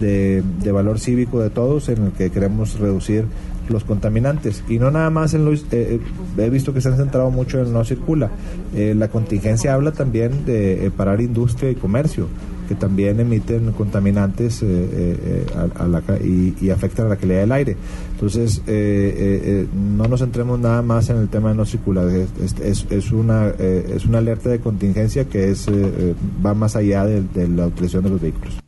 [0.00, 3.24] de, de, valor cívico de todos en el que queremos reducir
[3.70, 4.62] los contaminantes.
[4.68, 5.64] Y no nada más en los...
[5.72, 6.00] Eh,
[6.36, 8.30] he visto que se han centrado mucho en no circula.
[8.74, 12.28] la contingencia habla también de parar industria y comercio
[12.68, 14.62] que también emiten contaminantes
[15.74, 17.76] a, la, y, y, afectan a la calidad del aire.
[18.12, 22.08] Entonces, no nos centremos nada más en el tema de no circular.
[22.08, 25.66] Es, es, una, es una alerta de contingencia que es
[26.44, 28.67] va más allá de la utilización de los vehículos.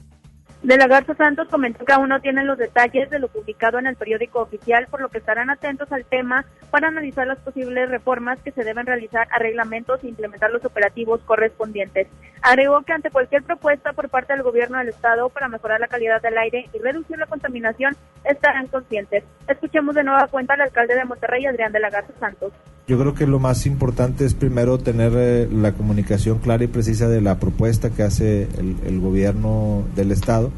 [0.62, 3.87] De la Garza Santos comentó que aún no tienen los detalles de lo publicado en
[3.87, 8.38] el periódico oficial, por lo que estarán atentos al tema para analizar las posibles reformas
[8.40, 12.09] que se deben realizar a reglamentos e implementar los operativos correspondientes.
[12.42, 16.20] Agregó que ante cualquier propuesta por parte del gobierno del Estado para mejorar la calidad
[16.20, 19.25] del aire y reducir la contaminación, estarán conscientes.
[19.49, 22.53] Escuchemos de nueva cuenta al alcalde de Monterrey, Adrián de la Garza Santos.
[22.90, 27.09] Yo creo que lo más importante es primero tener eh, la comunicación clara y precisa
[27.09, 30.50] de la propuesta que hace el, gobierno del Estado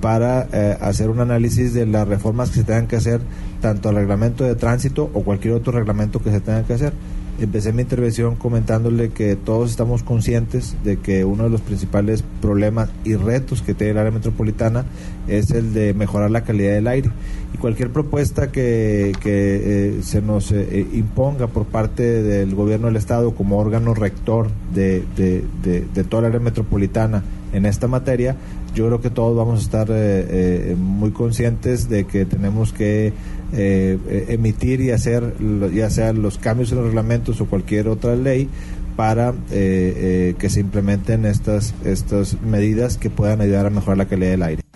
[0.00, 3.20] para eh, hacer un análisis de las reformas que se tengan que hacer,
[3.60, 6.92] tanto al reglamento de tránsito o cualquier otro reglamento que se tenga que hacer.
[7.40, 12.90] Empecé mi intervención comentándole que todos estamos conscientes de que uno de los principales problemas
[13.04, 14.84] y retos que tiene el área metropolitana
[15.28, 17.10] es el de mejorar la calidad del aire.
[17.54, 22.96] Y cualquier propuesta que, que eh, se nos eh, imponga por parte del gobierno del
[22.96, 28.36] Estado como órgano rector de, de, de, toda el área metropolitana en esta materia,
[28.74, 33.14] yo creo que todos vamos a estar eh, muy conscientes de que tenemos que
[33.50, 35.32] emitir y hacer
[35.74, 38.50] ya sean los cambios en los reglamentos o cualquier otra ley
[38.94, 44.42] para que se implementen estas, estas medidas que puedan ayudar a mejorar la calidad del
[44.42, 44.67] aire.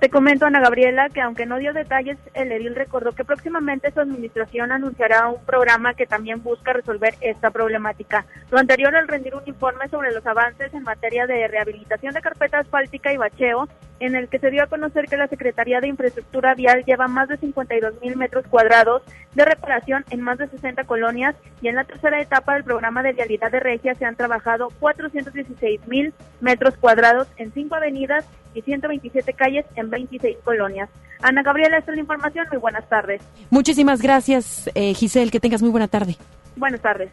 [0.00, 4.00] Te comento, Ana Gabriela, que aunque no dio detalles, el edil recordó que próximamente su
[4.00, 8.24] administración anunciará un programa que también busca resolver esta problemática.
[8.50, 12.60] Lo anterior al rendir un informe sobre los avances en materia de rehabilitación de carpeta
[12.60, 13.68] asfáltica y bacheo,
[14.00, 17.28] en el que se dio a conocer que la Secretaría de Infraestructura Vial lleva más
[17.28, 19.02] de 52 mil metros cuadrados
[19.34, 23.12] de reparación en más de 60 colonias y en la tercera etapa del programa de
[23.12, 29.32] vialidad de Regia se han trabajado 416 mil metros cuadrados en cinco avenidas y 127
[29.34, 30.88] calles en 26 colonias.
[31.22, 32.46] Ana Gabriela, esta es la información.
[32.50, 33.22] Muy buenas tardes.
[33.50, 35.30] Muchísimas gracias, eh, Giselle.
[35.30, 36.16] Que tengas muy buena tarde.
[36.56, 37.10] Buenas tardes.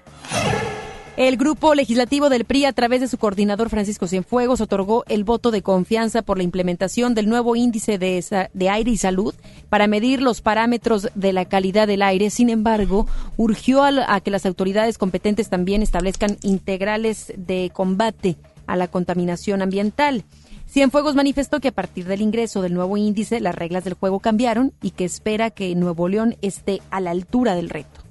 [1.18, 5.50] El grupo legislativo del PRI, a través de su coordinador Francisco Cienfuegos, otorgó el voto
[5.50, 8.24] de confianza por la implementación del nuevo índice de,
[8.54, 9.34] de, aire y salud
[9.68, 12.30] para medir los parámetros de la calidad del aire.
[12.30, 18.36] Sin embargo, urgió a que las autoridades competentes también establezcan integrales de combate
[18.68, 20.24] a la contaminación ambiental.
[20.68, 24.74] Cienfuegos manifestó que a partir del ingreso del nuevo índice las reglas del juego cambiaron
[24.82, 28.02] y que espera que Nuevo León esté a la altura del reto.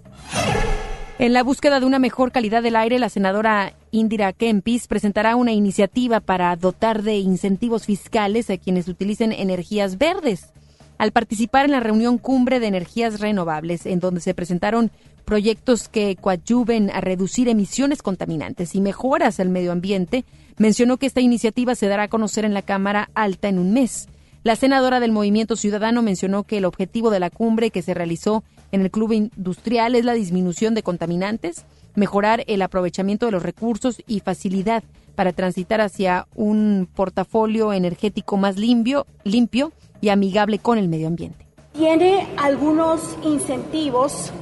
[1.19, 5.53] En la búsqueda de una mejor calidad del aire, la senadora Indira Kempis presentará una
[5.53, 10.51] iniciativa para dotar de incentivos fiscales a quienes utilicen energías verdes.
[10.99, 14.91] Al participar en la reunión cumbre de energías renovables, en donde se presentaron
[15.25, 20.25] proyectos que coadyuven a reducir emisiones contaminantes y mejoras al medio ambiente,
[20.59, 24.09] mencionó que esta iniciativa se dará a conocer en la Cámara Alta en un mes.
[24.43, 28.45] La senadora del Movimiento Ciudadano mencionó que el objetivo de la cumbre que se realizó
[28.71, 31.65] en el Club Industrial es la disminución de contaminantes,
[31.95, 34.85] mejorar el aprovechamiento de los recursos y facilidad
[35.17, 41.47] para transitar hacia un portafolio energético más limpio, limpio y amigable con el medio ambiente.
[41.73, 44.33] Tiene algunos incentivos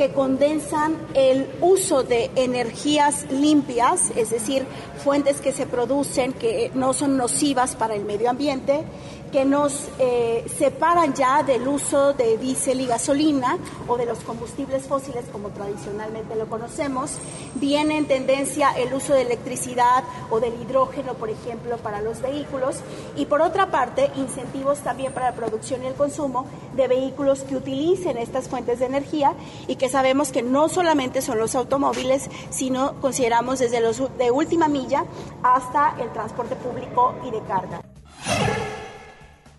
[0.00, 4.64] que condensan el uso de energías limpias, es decir,
[5.04, 8.82] fuentes que se producen que no son nocivas para el medio ambiente,
[9.30, 14.84] que nos eh, separan ya del uso de diésel y gasolina o de los combustibles
[14.84, 17.12] fósiles como tradicionalmente lo conocemos.
[17.54, 22.76] Viene en tendencia el uso de electricidad o del hidrógeno, por ejemplo, para los vehículos.
[23.16, 27.56] Y por otra parte, incentivos también para la producción y el consumo de vehículos que
[27.56, 29.34] utilicen estas fuentes de energía
[29.66, 34.68] y que sabemos que no solamente son los automóviles, sino consideramos desde los de última
[34.68, 35.04] milla
[35.42, 37.82] hasta el transporte público y de carga.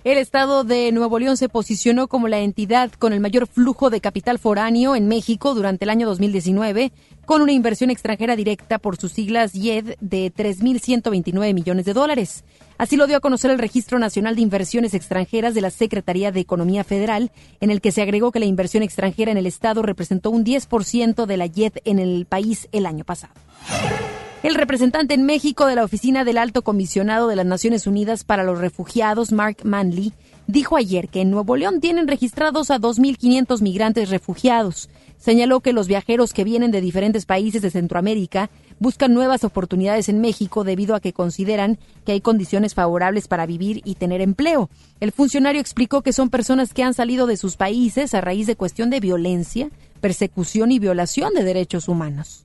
[0.03, 4.01] El estado de Nuevo León se posicionó como la entidad con el mayor flujo de
[4.01, 6.91] capital foráneo en México durante el año 2019,
[7.25, 12.43] con una inversión extranjera directa por sus siglas YED de 3.129 millones de dólares.
[12.79, 16.39] Así lo dio a conocer el Registro Nacional de Inversiones Extranjeras de la Secretaría de
[16.39, 20.31] Economía Federal, en el que se agregó que la inversión extranjera en el estado representó
[20.31, 23.33] un 10% de la YED en el país el año pasado.
[24.43, 28.43] El representante en México de la Oficina del Alto Comisionado de las Naciones Unidas para
[28.43, 30.13] los Refugiados, Mark Manley,
[30.47, 34.89] dijo ayer que en Nuevo León tienen registrados a 2.500 migrantes refugiados.
[35.19, 38.49] Señaló que los viajeros que vienen de diferentes países de Centroamérica
[38.79, 43.83] buscan nuevas oportunidades en México debido a que consideran que hay condiciones favorables para vivir
[43.85, 44.71] y tener empleo.
[44.99, 48.55] El funcionario explicó que son personas que han salido de sus países a raíz de
[48.55, 49.69] cuestión de violencia,
[50.01, 52.43] persecución y violación de derechos humanos.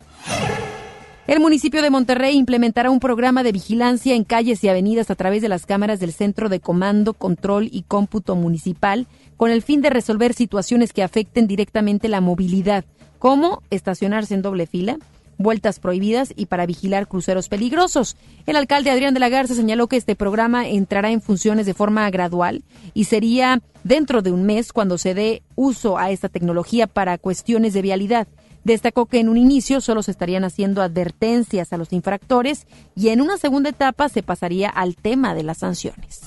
[1.26, 5.42] El municipio de Monterrey implementará un programa de vigilancia en calles y avenidas a través
[5.42, 9.90] de las cámaras del Centro de Comando, Control y Cómputo Municipal con el fin de
[9.90, 12.84] resolver situaciones que afecten directamente la movilidad,
[13.18, 14.98] como estacionarse en doble fila,
[15.36, 18.16] vueltas prohibidas y para vigilar cruceros peligrosos.
[18.46, 22.08] El alcalde Adrián de la Garza señaló que este programa entrará en funciones de forma
[22.08, 22.62] gradual
[22.94, 27.74] y sería dentro de un mes cuando se dé uso a esta tecnología para cuestiones
[27.74, 28.28] de vialidad.
[28.66, 33.20] Destacó que en un inicio solo se estarían haciendo advertencias a los infractores y en
[33.20, 36.22] una segunda etapa se pasaría al tema de las sanciones.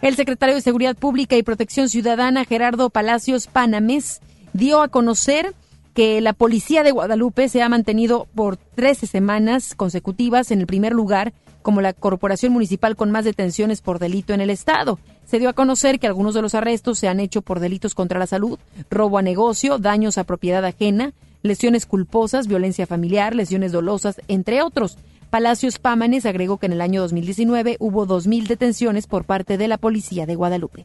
[0.00, 4.22] El secretario de Seguridad Pública y Protección Ciudadana, Gerardo Palacios Panamés,
[4.54, 5.54] dio a conocer
[5.92, 10.94] que la policía de Guadalupe se ha mantenido por 13 semanas consecutivas en el primer
[10.94, 14.98] lugar como la corporación municipal con más detenciones por delito en el estado.
[15.26, 18.18] Se dio a conocer que algunos de los arrestos se han hecho por delitos contra
[18.18, 18.58] la salud,
[18.90, 24.96] robo a negocio, daños a propiedad ajena, lesiones culposas, violencia familiar, lesiones dolosas, entre otros.
[25.30, 29.76] Palacios Pámanes agregó que en el año 2019 hubo 2.000 detenciones por parte de la
[29.76, 30.84] policía de Guadalupe.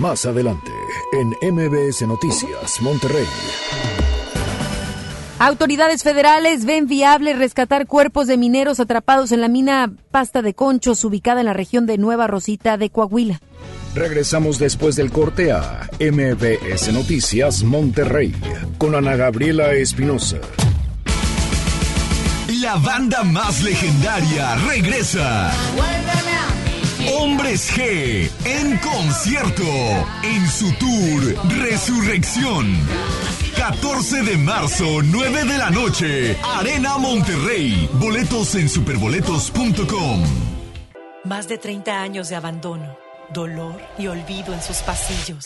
[0.00, 0.72] Más adelante,
[1.12, 3.26] en MBS Noticias, Monterrey.
[5.44, 11.04] Autoridades federales ven viable rescatar cuerpos de mineros atrapados en la mina Pasta de Conchos,
[11.04, 13.40] ubicada en la región de Nueva Rosita de Coahuila.
[13.92, 18.32] Regresamos después del corte a MBS Noticias Monterrey
[18.78, 20.36] con Ana Gabriela Espinosa.
[22.60, 25.50] La banda más legendaria regresa.
[27.18, 29.64] Hombres G en concierto
[30.22, 32.78] en su tour Resurrección.
[33.62, 37.88] 14 de marzo, 9 de la noche, Arena Monterrey.
[37.92, 40.24] Boletos en superboletos.com.
[41.22, 42.98] Más de 30 años de abandono,
[43.32, 45.44] dolor y olvido en sus pasillos.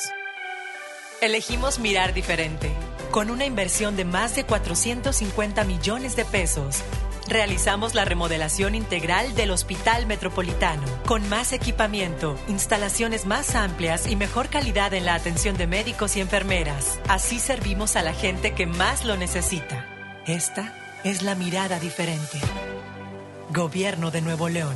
[1.21, 2.71] Elegimos mirar diferente.
[3.11, 6.77] Con una inversión de más de 450 millones de pesos,
[7.29, 14.49] realizamos la remodelación integral del Hospital Metropolitano, con más equipamiento, instalaciones más amplias y mejor
[14.49, 17.01] calidad en la atención de médicos y enfermeras.
[17.09, 19.87] Así servimos a la gente que más lo necesita.
[20.27, 22.39] Esta es la mirada diferente.
[23.53, 24.75] Gobierno de Nuevo León.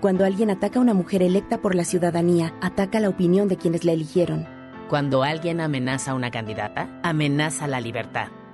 [0.00, 3.84] Cuando alguien ataca a una mujer electa por la ciudadanía, ataca la opinión de quienes
[3.84, 4.46] la eligieron.
[4.88, 8.28] Cuando alguien amenaza a una candidata, amenaza la libertad.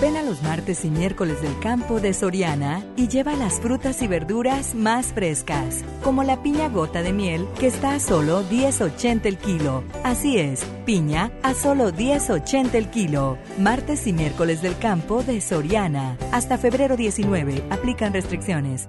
[0.00, 4.08] Ven a los martes y miércoles del campo de Soriana y lleva las frutas y
[4.08, 9.38] verduras más frescas, como la piña gota de miel que está a solo 10.80 el
[9.38, 9.84] kilo.
[10.02, 13.38] Así es, piña a solo 10.80 el kilo.
[13.58, 16.18] Martes y miércoles del campo de Soriana.
[16.32, 17.64] Hasta febrero 19.
[17.70, 18.88] Aplican restricciones.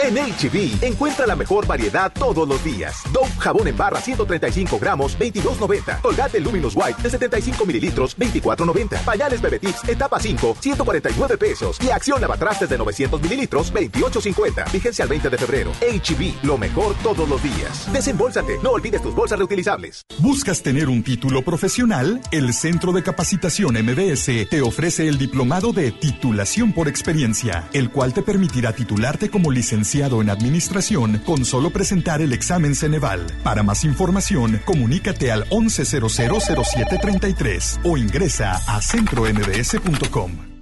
[0.00, 3.02] En HB, encuentra la mejor variedad todos los días.
[3.12, 6.00] Dove jabón en barra 135 gramos, 22.90.
[6.00, 9.00] Colgate Luminous White de 75 mililitros, 24.90.
[9.00, 11.78] Pañales Bebe Tips, etapa 5, 149 pesos.
[11.82, 14.72] Y acción lavatrastes de 900 mililitros, 28.50.
[14.72, 15.72] Vigencia al 20 de febrero.
[15.80, 17.92] HB, lo mejor todos los días.
[17.92, 20.02] Desembolsate, no olvides tus bolsas reutilizables.
[20.18, 22.20] ¿Buscas tener un título profesional?
[22.30, 28.14] El Centro de Capacitación MBS te ofrece el diplomado de titulación por experiencia, el cual
[28.14, 33.24] te permitirá titularte como licenciado en Administración con solo presentar el examen Ceneval.
[33.42, 40.57] Para más información, comunícate al 11000733 o ingresa a centrombs.com.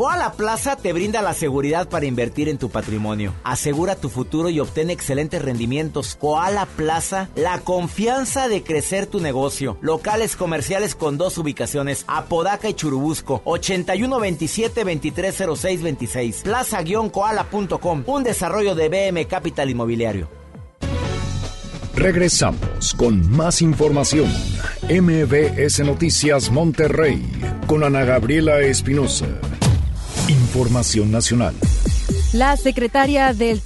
[0.00, 3.34] Koala Plaza te brinda la seguridad para invertir en tu patrimonio.
[3.44, 6.16] Asegura tu futuro y obtén excelentes rendimientos.
[6.18, 9.76] Koala Plaza, la confianza de crecer tu negocio.
[9.82, 16.44] Locales comerciales con dos ubicaciones, Apodaca y Churubusco, 8127-230626.
[16.44, 20.30] Plaza-koala.com, un desarrollo de BM Capital Inmobiliario.
[21.94, 24.32] Regresamos con más información.
[24.88, 27.22] MBS Noticias Monterrey
[27.66, 29.26] con Ana Gabriela Espinosa.
[30.30, 31.56] Información nacional.
[32.32, 33.60] La secretaria del,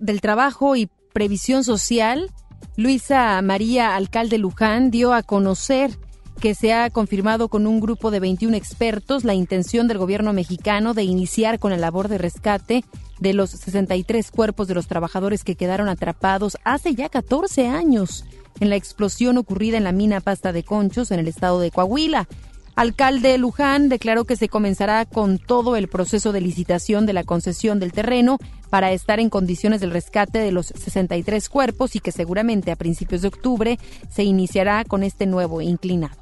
[0.00, 2.30] del Trabajo y Previsión Social,
[2.76, 5.98] Luisa María Alcalde Luján, dio a conocer
[6.40, 10.94] que se ha confirmado con un grupo de 21 expertos la intención del gobierno mexicano
[10.94, 12.84] de iniciar con la labor de rescate
[13.18, 18.24] de los 63 cuerpos de los trabajadores que quedaron atrapados hace ya 14 años
[18.60, 22.28] en la explosión ocurrida en la mina Pasta de Conchos en el estado de Coahuila.
[22.76, 27.78] Alcalde Luján declaró que se comenzará con todo el proceso de licitación de la concesión
[27.78, 32.72] del terreno para estar en condiciones del rescate de los 63 cuerpos y que seguramente
[32.72, 33.78] a principios de octubre
[34.10, 36.16] se iniciará con este nuevo inclinado.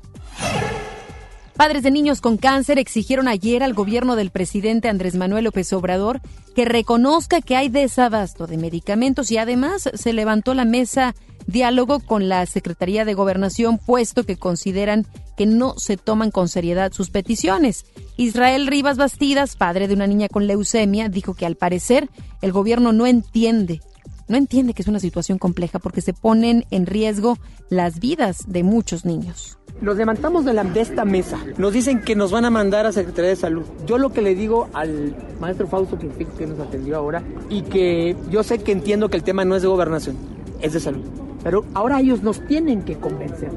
[1.56, 6.20] Padres de niños con cáncer exigieron ayer al gobierno del presidente Andrés Manuel López Obrador
[6.54, 11.14] que reconozca que hay desabasto de medicamentos y además se levantó la mesa
[11.46, 16.92] diálogo con la Secretaría de Gobernación, puesto que consideran que no se toman con seriedad
[16.92, 17.84] sus peticiones.
[18.16, 22.08] Israel Rivas Bastidas, padre de una niña con leucemia, dijo que al parecer
[22.40, 23.80] el gobierno no entiende,
[24.28, 27.38] no entiende que es una situación compleja porque se ponen en riesgo
[27.68, 29.58] las vidas de muchos niños.
[29.80, 31.38] Nos levantamos de, la, esta mesa.
[31.58, 33.64] Nos dicen que nos van a mandar a Secretaría de Salud.
[33.84, 38.42] Yo lo que le digo al maestro Fausto que nos atendió ahora y que yo
[38.42, 40.16] sé que entiendo que el tema no es de gobernación,
[40.62, 41.04] es de salud.
[41.42, 43.50] Pero ahora ellos nos tienen que convencer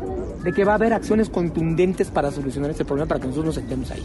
[0.43, 3.55] de que va a haber acciones contundentes para solucionar este problema para que nosotros nos
[3.55, 4.03] sentemos ahí.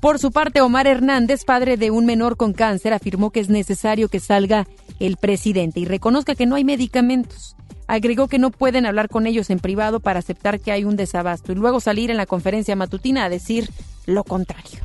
[0.00, 4.08] Por su parte, Omar Hernández, padre de un menor con cáncer, afirmó que es necesario
[4.08, 4.66] que salga
[4.98, 7.56] el presidente y reconozca que no hay medicamentos.
[7.86, 11.52] Agregó que no pueden hablar con ellos en privado para aceptar que hay un desabasto
[11.52, 13.70] y luego salir en la conferencia matutina a decir
[14.06, 14.80] lo contrario.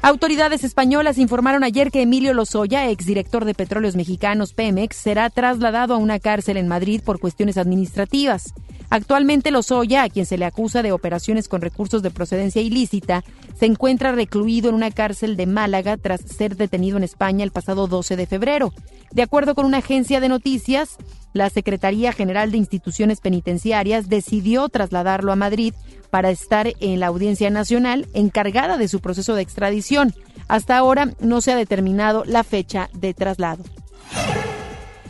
[0.00, 5.98] Autoridades españolas informaron ayer que Emilio Lozoya, exdirector de Petróleos Mexicanos Pemex, será trasladado a
[5.98, 8.54] una cárcel en Madrid por cuestiones administrativas.
[8.90, 13.24] Actualmente Lozoya, a quien se le acusa de operaciones con recursos de procedencia ilícita,
[13.58, 17.88] se encuentra recluido en una cárcel de Málaga tras ser detenido en España el pasado
[17.88, 18.72] 12 de febrero.
[19.10, 20.96] De acuerdo con una agencia de noticias,
[21.32, 25.74] la Secretaría General de Instituciones Penitenciarias decidió trasladarlo a Madrid
[26.10, 30.14] para estar en la Audiencia Nacional encargada de su proceso de extradición.
[30.48, 33.64] Hasta ahora no se ha determinado la fecha de traslado.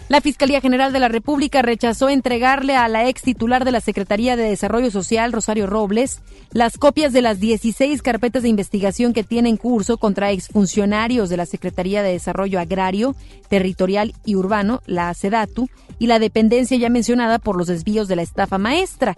[0.09, 4.37] La Fiscalía General de la República rechazó entregarle a la ex titular de la Secretaría
[4.37, 9.51] de Desarrollo Social, Rosario Robles, las copias de las 16 carpetas de investigación que tiene
[9.51, 13.15] en curso contra exfuncionarios de la Secretaría de Desarrollo Agrario,
[13.51, 18.23] Territorial y Urbano, la SEDATU, y la dependencia ya mencionada por los desvíos de la
[18.23, 19.15] estafa maestra.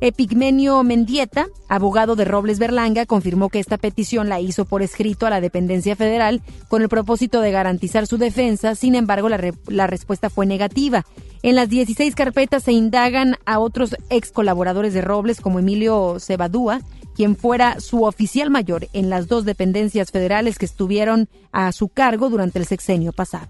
[0.00, 5.30] Epigmenio Mendieta, abogado de Robles Berlanga, confirmó que esta petición la hizo por escrito a
[5.30, 10.46] la dependencia federal con el propósito de garantizar su defensa, sin embargo la, respuesta fue
[10.46, 11.06] negativa.
[11.42, 16.80] En las 16 carpetas se indagan a otros ex colaboradores de Robles como Emilio Cebadúa,
[17.14, 22.28] quien fuera su oficial mayor en las dos dependencias federales que estuvieron a su cargo
[22.28, 23.48] durante el sexenio pasado.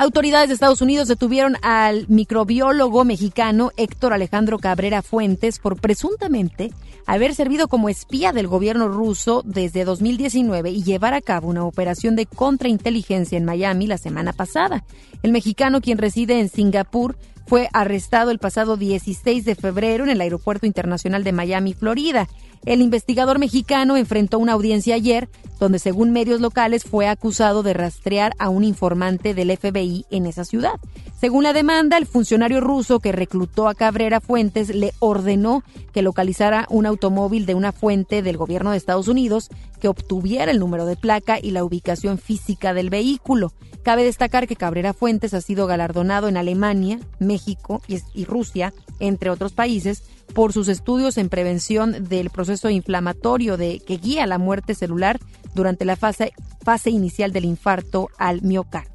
[0.00, 6.70] Autoridades de Estados Unidos detuvieron al microbiólogo mexicano Héctor Alejandro Cabrera Fuentes por presuntamente
[7.04, 12.16] haber servido como espía del gobierno ruso desde 2019 y llevar a cabo una operación
[12.16, 14.84] de contrainteligencia en Miami la semana pasada.
[15.22, 17.18] El mexicano, quien reside en Singapur,
[17.50, 22.28] fue arrestado el pasado 16 de febrero en el Aeropuerto Internacional de Miami, Florida.
[22.64, 25.28] El investigador mexicano enfrentó una audiencia ayer
[25.58, 30.44] donde según medios locales fue acusado de rastrear a un informante del FBI en esa
[30.44, 30.74] ciudad.
[31.20, 36.68] Según la demanda, el funcionario ruso que reclutó a Cabrera Fuentes le ordenó que localizara
[36.70, 39.48] un automóvil de una fuente del gobierno de Estados Unidos
[39.80, 43.52] que obtuviera el número de placa y la ubicación física del vehículo.
[43.82, 49.52] Cabe destacar que Cabrera Fuentes ha sido galardonado en Alemania, México y, Rusia, entre otros
[49.52, 50.02] países,
[50.34, 55.18] por sus estudios en prevención del proceso inflamatorio de, que guía la muerte celular
[55.54, 58.90] durante la fase, fase inicial del infarto al miocardio.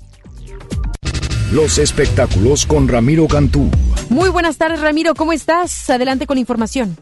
[1.52, 3.70] Los espectáculos con Ramiro Cantú.
[4.10, 5.16] Muy buenas tardes, Ramiro.
[5.16, 5.90] ¿Cómo estás?
[5.90, 6.96] Adelante con la información.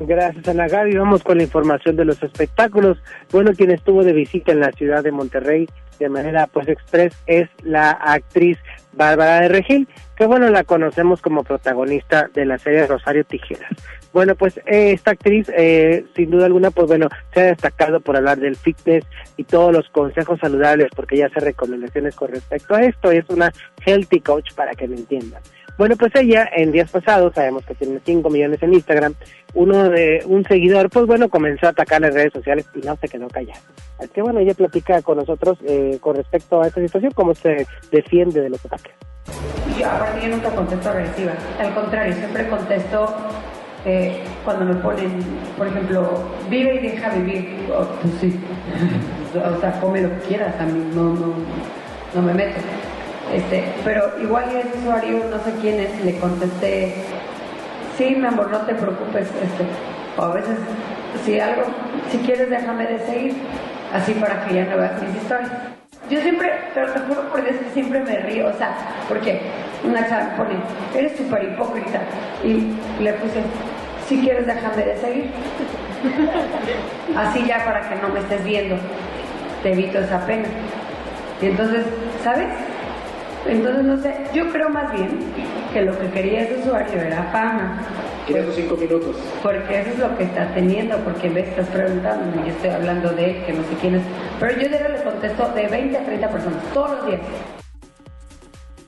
[0.00, 0.96] Gracias, Ana Gaby.
[0.96, 2.98] Vamos con la información de los espectáculos.
[3.32, 5.66] Bueno, quien estuvo de visita en la ciudad de Monterrey
[5.98, 8.58] de manera pues express es la actriz
[8.92, 9.88] Bárbara de Regil,
[10.18, 13.70] que bueno, la conocemos como protagonista de la serie Rosario Tijeras.
[14.12, 18.16] Bueno, pues eh, esta actriz, eh, sin duda alguna, pues bueno, se ha destacado por
[18.16, 19.04] hablar del fitness
[19.36, 23.12] y todos los consejos saludables, porque ya hace recomendaciones con respecto a esto.
[23.12, 23.52] Es una
[23.86, 25.40] healthy coach para que me entiendan.
[25.78, 29.14] Bueno, pues ella en días pasados, sabemos que tiene 5 millones en Instagram,
[29.54, 33.06] uno de un seguidor, pues bueno, comenzó a atacar en redes sociales y no se
[33.06, 33.60] quedó callado.
[34.00, 37.68] Así que bueno, ella platica con nosotros eh, con respecto a esta situación, cómo se
[37.92, 38.94] defiende de los ataques.
[39.78, 41.32] Yo, aparte, yo nunca contesto agresiva.
[41.60, 43.16] Al contrario, siempre contesto
[43.84, 45.18] eh, cuando me ponen,
[45.56, 47.68] por ejemplo, vive y deja vivir.
[47.72, 48.40] Oh, pues sí.
[49.56, 51.34] o sea, come lo que quieras, a mí no, no,
[52.14, 52.60] no me meto.
[53.32, 56.94] Este, pero igual ese usuario, no sé quién es, le contesté,
[57.98, 59.66] sí, mi amor, no te preocupes, este,
[60.16, 60.56] o a veces,
[61.24, 61.62] si algo,
[62.10, 63.34] si quieres déjame de seguir,
[63.92, 65.77] así para que ya no veas mis historias.
[66.10, 68.74] Yo siempre, pero te juro por Dios que siempre me río, o sea,
[69.08, 69.40] porque
[69.84, 70.54] una chava pone,
[70.96, 72.00] eres súper hipócrita,
[72.42, 72.72] y
[73.02, 73.42] le puse,
[74.06, 75.30] si quieres déjame de seguir.
[77.16, 78.76] Así ya para que no me estés viendo,
[79.62, 80.48] te evito esa pena.
[81.42, 81.84] Y entonces,
[82.24, 82.48] ¿sabes?
[83.46, 85.10] Entonces, no sé, yo creo más bien
[85.72, 87.78] que lo que quería ese usuario era fama.
[88.28, 89.16] ¿Quieres esos cinco minutos?
[89.42, 93.42] Porque eso es lo que está teniendo, porque me estás preguntando, yo estoy hablando de
[93.46, 94.02] que no sé quién es.
[94.38, 97.20] Pero yo de le contesto de 20 a 30 personas, todos los días.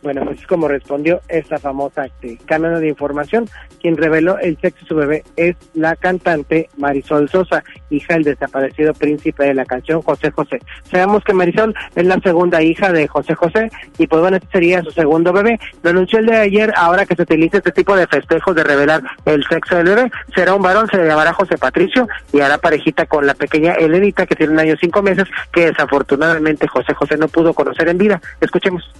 [0.02, 3.48] Bueno, pues es como respondió esta famosa este, de información.
[3.80, 8.94] Quien reveló el sexo de su bebé es la cantante Marisol Sosa, hija del desaparecido
[8.94, 10.60] príncipe de la canción José José.
[10.90, 14.82] Sabemos que Marisol es la segunda hija de José José y pues bueno, este sería
[14.82, 15.60] su segundo bebé.
[15.82, 19.02] Lo anunció el de ayer, ahora que se utiliza este tipo de festejos de revelar
[19.26, 20.10] el sexo del bebé.
[20.34, 24.26] Será un varón, se le llamará José Patricio y hará parejita con la pequeña Elenita
[24.26, 27.98] que tiene un año y cinco meses que desafortunadamente José José no pudo conocer en
[27.98, 28.20] vida.
[28.40, 28.90] Escuchemos.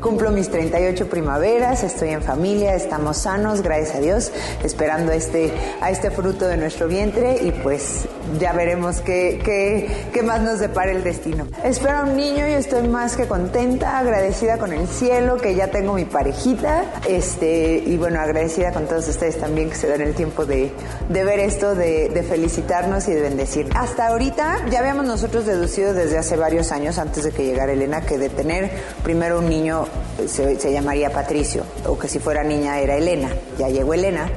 [0.00, 4.32] Cumplo mis 38 primaveras, estoy en familia, estamos sanos, gracias a Dios,
[4.64, 8.06] esperando este, a este fruto de nuestro vientre y pues
[8.40, 11.46] ya veremos qué, qué, qué más nos depara el destino.
[11.64, 15.92] Espero un niño y estoy más que contenta, agradecida con el cielo, que ya tengo
[15.92, 20.46] mi parejita, este, y bueno, agradecida con todos ustedes también que se dan el tiempo
[20.46, 20.72] de,
[21.10, 23.68] de ver esto, de, de felicitarnos y de bendecir.
[23.74, 28.00] Hasta ahorita ya habíamos nosotros deducido desde hace varios años, antes de que llegara Elena,
[28.00, 28.70] que de tener
[29.04, 29.89] primero un niño
[30.26, 33.28] se, llamaría Patricio, o que si fuera niña era Elena.
[33.58, 34.28] Ya llegó Elena,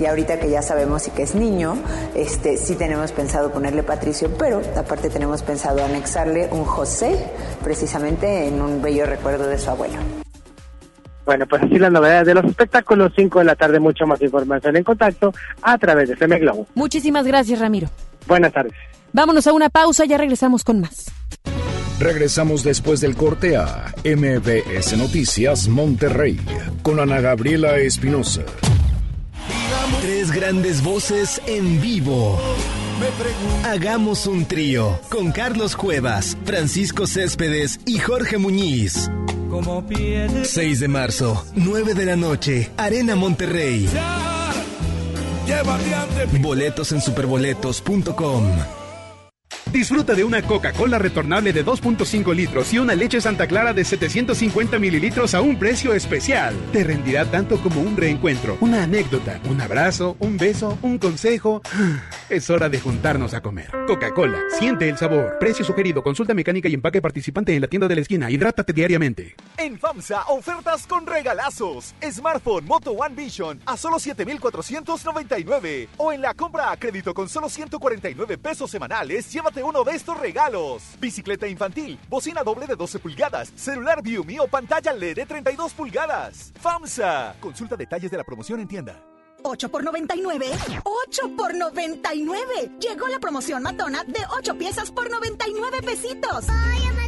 [0.00, 1.76] y ahorita que ya sabemos y que es niño,
[2.14, 7.16] este, sí tenemos pensado ponerle Patricio, pero aparte tenemos pensado anexarle un José,
[7.62, 9.96] precisamente en un bello recuerdo de su abuelo.
[11.24, 14.76] Bueno, pues así las novedades de los espectáculos, 5 de la tarde, mucha más información
[14.76, 16.66] en contacto a través de FM Globo.
[16.74, 17.88] Muchísimas gracias, Ramiro.
[18.26, 18.72] Buenas tardes.
[19.12, 21.12] Vámonos a una pausa, ya regresamos con más.
[21.98, 26.38] Regresamos después del corte a MBS Noticias Monterrey
[26.82, 28.42] con Ana Gabriela Espinosa.
[30.00, 32.38] Tres grandes voces en vivo.
[33.64, 39.10] Hagamos un trío con Carlos Cuevas, Francisco Céspedes y Jorge Muñiz.
[40.44, 43.88] 6 de marzo, 9 de la noche, Arena Monterrey.
[46.40, 48.44] Boletos en superboletos.com.
[49.72, 54.78] Disfruta de una Coca-Cola retornable de 2.5 litros y una leche Santa Clara de 750
[54.78, 56.54] mililitros a un precio especial.
[56.72, 61.62] Te rendirá tanto como un reencuentro, una anécdota, un abrazo, un beso, un consejo.
[62.28, 63.70] Es hora de juntarnos a comer.
[63.86, 65.38] Coca-Cola, siente el sabor.
[65.40, 68.30] Precio sugerido, consulta mecánica y empaque participante en la tienda de la esquina.
[68.30, 69.34] Hidrátate diariamente.
[69.56, 71.94] En FAMSA, ofertas con regalazos.
[72.02, 75.88] Smartphone Moto One Vision a solo 7,499.
[75.96, 80.18] O en la compra a crédito con solo 149 pesos semanales, llévate uno de estos
[80.18, 80.82] regalos.
[81.00, 86.52] Bicicleta infantil, bocina doble de 12 pulgadas, celular Viumi o pantalla LED de 32 pulgadas.
[86.60, 87.36] FAMSA.
[87.40, 89.02] Consulta detalles de la promoción en tienda.
[89.42, 90.46] 8 por 99.
[90.84, 92.72] 8 por 99.
[92.80, 96.46] Llegó la promoción matona de 8 piezas por 99 pesitos.
[96.48, 97.07] El corazón.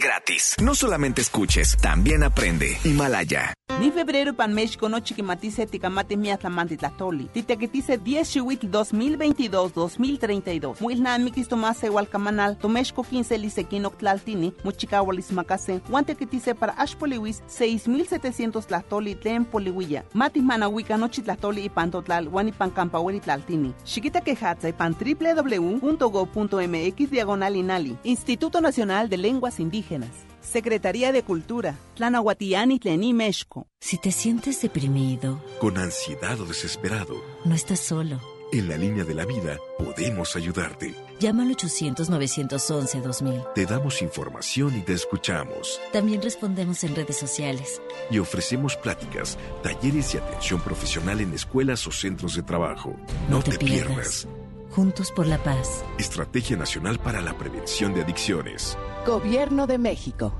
[0.00, 0.54] gratis.
[0.60, 2.76] No solamente escuches, también aprende.
[2.84, 3.54] Himalaya.
[3.80, 7.28] Ni febrero pan México no chiquimatice ticamate mi atlamanti tlatoli.
[7.32, 10.80] Titequetice 10 chihuitl 2022-2032.
[10.80, 19.14] Muilna mikis tomase hualcamanal, tomexco 15 lisequino tlaltini, muchicahualis macase, guantequetice para ashpoliwis 6700 tlatoli
[19.14, 20.04] tlen polihuilla.
[20.12, 23.74] Matis manahuica nochi tlatoli y pantotlal, guanipan campahueli tlaltini.
[23.84, 27.96] Chiquita quejatza y pan www.go.mx diagonal inali.
[28.04, 30.10] Instituto Nacional de Lenguas Indígenas.
[30.40, 33.66] Secretaría de Cultura, Tlanahuatiani Tlení, México.
[33.80, 38.20] Si te sientes deprimido, con ansiedad o desesperado, no estás solo.
[38.52, 40.94] En la línea de la vida podemos ayudarte.
[41.18, 43.52] Llama al 800-911-2000.
[43.52, 45.80] Te damos información y te escuchamos.
[45.92, 47.82] También respondemos en redes sociales.
[48.10, 52.94] Y ofrecemos pláticas, talleres y atención profesional en escuelas o centros de trabajo.
[53.28, 54.28] No, te, pierdas.
[54.74, 55.84] Juntos por la paz.
[55.98, 58.76] Estrategia Nacional para la Prevención de Adicciones.
[59.06, 60.34] Gobierno de México.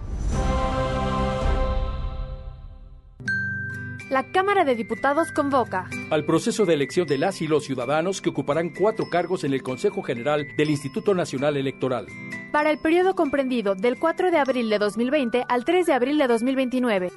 [4.11, 8.31] La Cámara de Diputados convoca al proceso de elección de las y los ciudadanos que
[8.31, 12.07] ocuparán cuatro cargos en el Consejo General del Instituto Nacional Electoral.
[12.51, 16.27] Para el periodo comprendido del 4 de abril de 2020 al 3 de abril de
[16.27, 17.13] 2029.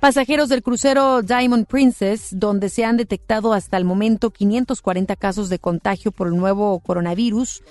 [0.00, 5.58] Pasajeros del crucero Diamond Princess, donde se han detectado hasta el momento 540 casos de
[5.58, 7.62] contagio por el nuevo coronavirus,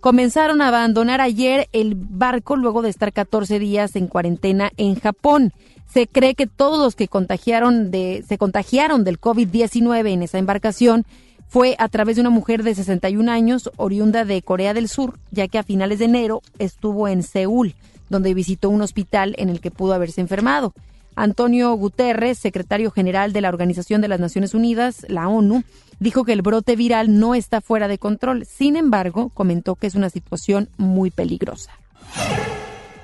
[0.00, 5.52] comenzaron a abandonar ayer el barco luego de estar 14 días en cuarentena en Japón.
[5.86, 11.04] Se cree que todos los que contagiaron de, se contagiaron del COVID-19 en esa embarcación
[11.48, 15.48] fue a través de una mujer de 61 años, oriunda de Corea del Sur, ya
[15.48, 17.74] que a finales de enero estuvo en Seúl,
[18.08, 20.72] donde visitó un hospital en el que pudo haberse enfermado.
[21.16, 25.62] Antonio Guterres, secretario general de la Organización de las Naciones Unidas, la ONU,
[26.00, 28.46] dijo que el brote viral no está fuera de control.
[28.46, 31.70] Sin embargo, comentó que es una situación muy peligrosa.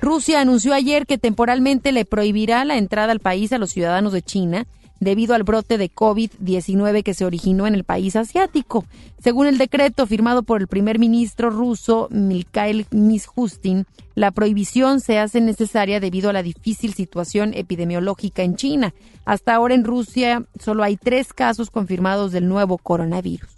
[0.01, 4.21] Rusia anunció ayer que temporalmente le prohibirá la entrada al país a los ciudadanos de
[4.23, 4.65] China
[5.01, 8.85] debido al brote de COVID-19 que se originó en el país asiático.
[9.21, 15.41] Según el decreto firmado por el primer ministro ruso Mikhail Mishustin, la prohibición se hace
[15.41, 18.93] necesaria debido a la difícil situación epidemiológica en China.
[19.25, 23.49] Hasta ahora en Rusia solo hay tres casos confirmados del nuevo coronavirus.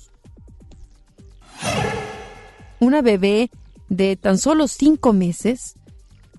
[2.79, 3.51] Una bebé
[3.89, 5.75] de tan solo cinco meses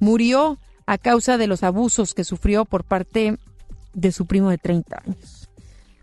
[0.00, 3.38] murió a causa de los abusos que sufrió por parte
[3.94, 5.48] de su primo de 30 años.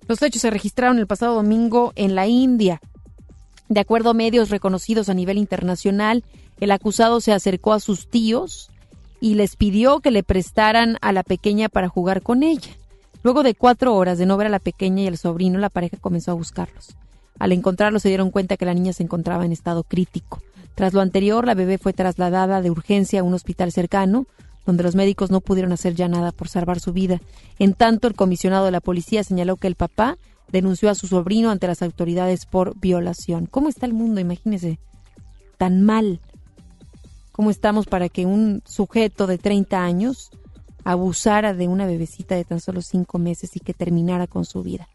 [0.08, 2.82] Los hechos se registraron el pasado domingo en la India.
[3.70, 6.24] De acuerdo a medios reconocidos a nivel internacional,
[6.60, 8.70] el acusado se acercó a sus tíos
[9.22, 12.72] y les pidió que le prestaran a la pequeña para jugar con ella.
[13.24, 15.98] Luego de cuatro horas de no ver a la pequeña y al sobrino, la pareja
[15.98, 16.96] comenzó a buscarlos.
[17.38, 20.42] Al encontrarlos se dieron cuenta que la niña se encontraba en estado crítico.
[20.76, 24.26] Tras lo anterior, la bebé fue trasladada de urgencia a un hospital cercano,
[24.66, 27.20] donde los médicos no pudieron hacer ya nada por salvar su vida.
[27.60, 30.18] En tanto, el comisionado de la policía señaló que el papá
[30.52, 33.46] denunció a su sobrino ante las autoridades por violación.
[33.46, 34.22] ¿Cómo está el mundo?
[34.22, 34.80] Imagínese,
[35.58, 36.20] tan mal.
[37.32, 40.32] ¿Cómo estamos para que un sujeto de 30 años
[40.84, 44.90] abusara de una bebecita de tan solo 5 meses y que terminara con su vida?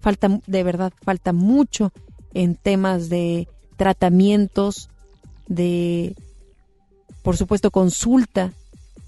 [0.00, 1.92] Falta, de verdad, falta mucho
[2.32, 4.90] en temas de tratamientos,
[5.46, 6.16] de,
[7.22, 8.52] por supuesto, consulta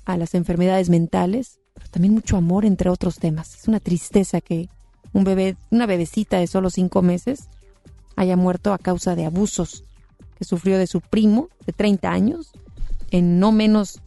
[0.06, 3.54] a las enfermedades mentales, pero también mucho amor, entre otros temas.
[3.56, 4.70] Es una tristeza que
[5.12, 7.48] un bebé, una bebecita de solo cinco meses
[8.14, 9.84] haya muerto a causa de abusos
[10.38, 12.52] que sufrió de su primo de 30 años
[13.10, 14.00] en no menos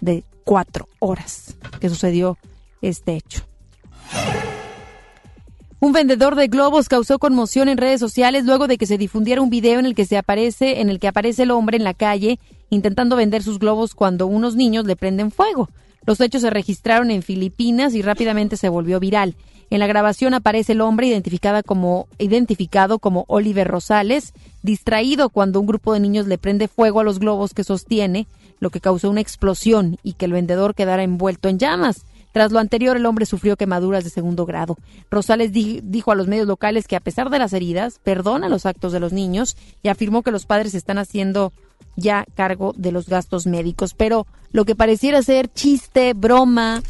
[0.00, 2.38] de cuatro horas que sucedió
[2.80, 3.42] este hecho.
[5.78, 9.50] Un vendedor de globos causó conmoción en redes sociales luego de que se difundiera un
[9.50, 12.38] video en el que se aparece, en el que aparece el hombre en la calle
[12.70, 15.68] intentando vender sus globos cuando unos niños le prenden fuego.
[16.04, 19.34] Los hechos se registraron en Filipinas y rápidamente se volvió viral.
[19.68, 21.20] En la grabación aparece el hombre
[21.64, 27.04] como, identificado como Oliver Rosales, distraído cuando un grupo de niños le prende fuego a
[27.04, 28.28] los globos que sostiene,
[28.60, 32.06] lo que causó una explosión y que el vendedor quedara envuelto en llamas.
[32.32, 34.76] Tras lo anterior, el hombre sufrió quemaduras de segundo grado.
[35.10, 38.92] Rosales dijo a los medios locales que a pesar de las heridas, perdona los actos
[38.92, 41.52] de los niños y afirmó que los padres están haciendo
[41.96, 43.94] ya cargo de los gastos médicos.
[43.94, 46.82] Pero lo que pareciera ser chiste, broma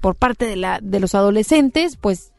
[0.00, 2.32] por parte de, la, de los adolescentes, pues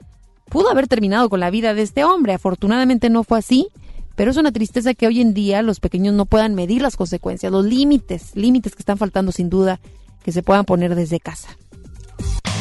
[0.50, 2.34] pudo haber terminado con la vida de este hombre.
[2.34, 3.68] Afortunadamente no fue así,
[4.16, 7.52] pero es una tristeza que hoy en día los pequeños no puedan medir las consecuencias,
[7.52, 9.80] los límites, límites que están faltando sin duda
[10.24, 11.50] que se puedan poner desde casa.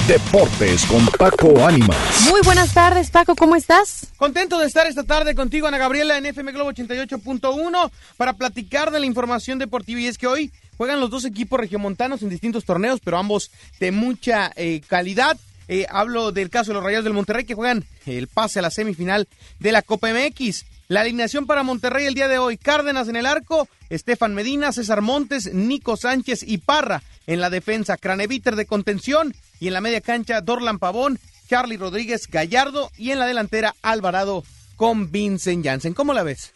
[0.08, 2.22] Deportes con Paco Ánimas.
[2.30, 4.06] Muy buenas tardes, Paco, ¿cómo estás?
[4.16, 9.00] Contento de estar esta tarde contigo, Ana Gabriela, en FM Globo 88.1 para platicar de
[9.00, 10.00] la información deportiva.
[10.00, 13.50] Y es que hoy juegan los dos equipos regiomontanos en distintos torneos, pero ambos
[13.80, 15.36] de mucha eh, calidad.
[15.68, 18.70] Eh, hablo del caso de los Rayados del Monterrey que juegan el pase a la
[18.70, 19.28] semifinal
[19.58, 20.64] de la Copa MX.
[20.88, 25.02] La alineación para Monterrey el día de hoy, Cárdenas en el arco, Estefan Medina, César
[25.02, 30.00] Montes, Nico Sánchez y Parra en la defensa, Craneviter de contención y en la media
[30.00, 34.44] cancha Dorlan Pavón, Charlie Rodríguez Gallardo y en la delantera Alvarado
[34.76, 35.94] con Vincent Janssen.
[35.94, 36.52] ¿Cómo la ves?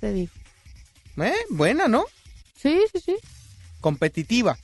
[0.00, 0.32] Te digo.
[1.18, 1.34] ¿Eh?
[1.50, 2.04] Buena, ¿no?
[2.56, 3.16] Sí, sí, sí.
[3.80, 4.58] Competitiva.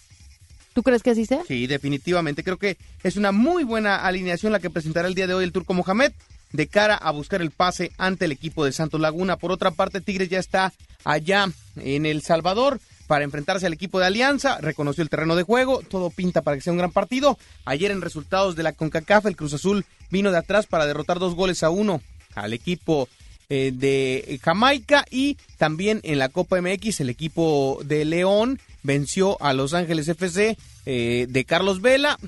[0.72, 1.43] ¿Tú crees que así sea?
[1.47, 2.45] Sí, definitivamente.
[2.45, 5.53] Creo que es una muy buena alineación la que presentará el día de hoy el
[5.53, 6.12] Turco Mohamed
[6.53, 9.37] de cara a buscar el pase ante el equipo de Santos Laguna.
[9.37, 10.72] Por otra parte, Tigres ya está
[11.05, 15.83] allá en El Salvador para enfrentarse al equipo de Alianza, reconoció el terreno de juego,
[15.83, 17.39] todo pinta para que sea un gran partido.
[17.65, 21.35] Ayer en resultados de la CONCACAF, el Cruz Azul vino de atrás para derrotar dos
[21.35, 22.01] goles a uno
[22.35, 23.09] al equipo
[23.49, 29.53] eh, de Jamaica y también en la Copa MX el equipo de León venció a
[29.53, 32.19] Los Ángeles FC eh, de Carlos Vela,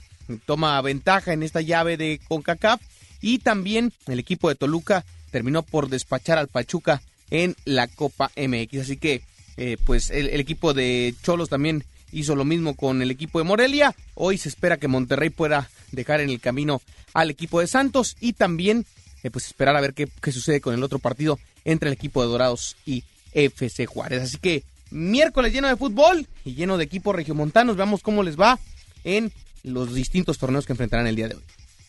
[0.46, 2.80] toma ventaja en esta llave de CONCACAF
[3.20, 8.80] y también el equipo de Toluca terminó por despachar al Pachuca en la Copa MX.
[8.80, 9.22] Así que,
[9.60, 11.82] eh, pues el, equipo de Cholos también
[12.12, 13.92] hizo lo mismo con el equipo de Morelia.
[14.14, 16.80] Hoy se espera que Monterrey pueda dejar en el camino
[17.12, 18.86] al equipo de Santos y también,
[19.24, 22.22] eh, pues esperar a ver qué, qué sucede con el otro partido entre el equipo
[22.22, 23.02] de Dorados y
[23.32, 24.22] FC Juárez.
[24.22, 27.76] Así que miércoles lleno de fútbol y lleno de equipos regiomontanos.
[27.76, 28.60] Veamos cómo les va
[29.02, 29.32] en
[29.64, 31.42] los distintos torneos que enfrentarán el día de hoy.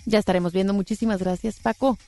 [0.05, 0.73] Ya estaremos viendo.
[0.73, 1.99] Muchísimas gracias, Paco.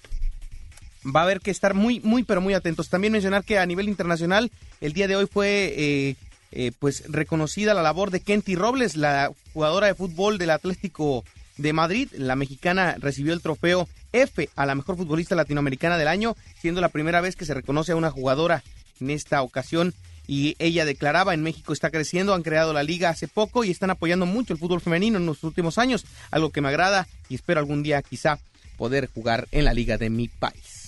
[1.03, 2.89] Va a haber que estar muy, muy, pero muy atentos.
[2.89, 6.15] También mencionar que a nivel internacional, el día de hoy fue eh,
[6.51, 11.23] eh, pues reconocida la labor de Kenty Robles, la jugadora de fútbol del Atlético
[11.57, 12.09] de Madrid.
[12.17, 16.89] La mexicana recibió el trofeo F a la mejor futbolista latinoamericana del año, siendo la
[16.89, 18.63] primera vez que se reconoce a una jugadora
[18.99, 19.93] en esta ocasión
[20.27, 23.89] y ella declaraba en México está creciendo, han creado la liga hace poco y están
[23.89, 27.59] apoyando mucho el fútbol femenino en los últimos años, algo que me agrada y espero
[27.59, 28.39] algún día quizá
[28.77, 30.80] poder jugar en la liga de mi país.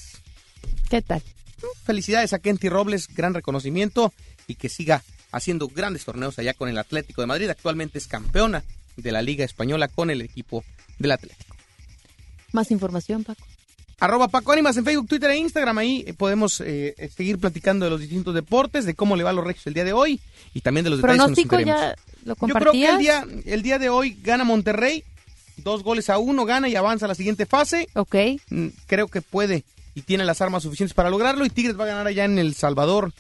[0.90, 1.22] ¿Qué tal?
[1.86, 4.14] Felicidades a Kenty Robles, gran reconocimiento
[4.48, 7.50] y que siga haciendo grandes torneos allá con el Atlético de Madrid.
[7.50, 8.64] Actualmente es campeona
[8.98, 10.64] de la Liga Española con el equipo
[11.00, 11.56] del Atlético.
[12.52, 13.44] Más información, Paco
[14.04, 15.78] arroba Paco Ánimas en Facebook, Twitter e Instagram.
[15.78, 19.34] Ahí eh, podemos eh, seguir platicando de los distintos deportes, de cómo le va a
[19.34, 20.20] los Regios el día de hoy
[20.54, 23.62] y también de los detalles que nos ya lo Yo creo que el día, el
[23.62, 25.06] día de hoy gana Monterrey,
[25.58, 27.88] dos goles a uno, gana y avanza a la siguiente fase.
[27.94, 28.16] Ok.
[28.50, 29.64] Mm, creo que puede
[29.96, 32.54] y tiene las armas suficientes para lograrlo y Tigres va a ganar allá en El
[32.56, 33.14] Salvador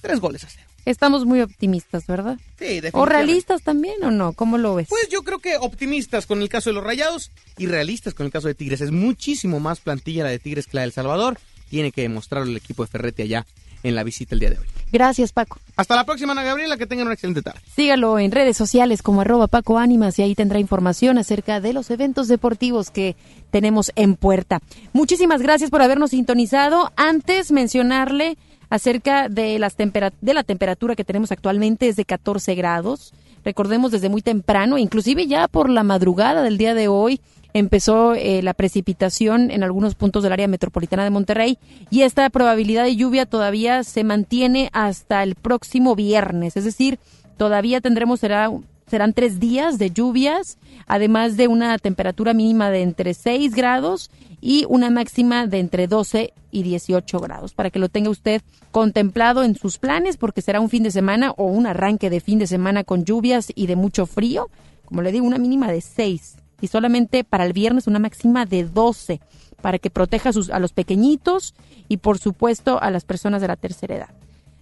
[0.00, 0.66] tres goles a cero.
[0.84, 2.36] Estamos muy optimistas, ¿verdad?
[2.58, 2.98] Sí, definitivamente.
[2.98, 4.34] ¿O realistas también o no?
[4.34, 4.88] ¿Cómo lo ves?
[4.88, 8.32] Pues yo creo que optimistas con el caso de los Rayados y realistas con el
[8.32, 8.82] caso de Tigres.
[8.82, 11.38] Es muchísimo más plantilla la de Tigres que la de El Salvador.
[11.70, 13.46] Tiene que demostrarlo el equipo de Ferrete allá
[13.84, 14.66] en la visita el día de hoy.
[14.90, 15.58] Gracias, Paco.
[15.76, 17.60] Hasta la próxima, Ana Gabriela, que tengan una excelente tarde.
[17.76, 21.90] Sígalo en redes sociales como arroba Paco Ánimas y ahí tendrá información acerca de los
[21.90, 23.14] eventos deportivos que
[23.50, 24.60] tenemos en puerta.
[24.92, 26.92] Muchísimas gracias por habernos sintonizado.
[26.96, 28.36] Antes mencionarle
[28.70, 33.12] acerca de, las tempera- de la temperatura que tenemos actualmente es de 14 grados.
[33.44, 37.20] Recordemos desde muy temprano, inclusive ya por la madrugada del día de hoy,
[37.54, 42.82] empezó eh, la precipitación en algunos puntos del área metropolitana de Monterrey y esta probabilidad
[42.82, 46.98] de lluvia todavía se mantiene hasta el próximo viernes, es decir,
[47.38, 48.50] todavía tendremos será
[48.86, 54.10] serán tres días de lluvias, además de una temperatura mínima de entre 6 grados
[54.42, 58.42] y una máxima de entre 12 y 18 grados, para que lo tenga usted
[58.72, 62.38] contemplado en sus planes, porque será un fin de semana o un arranque de fin
[62.38, 64.50] de semana con lluvias y de mucho frío,
[64.84, 68.64] como le digo, una mínima de 6 y solamente para el viernes una máxima de
[68.64, 69.20] 12,
[69.60, 71.54] para que proteja a, sus, a los pequeñitos
[71.88, 74.08] y por supuesto a las personas de la tercera edad.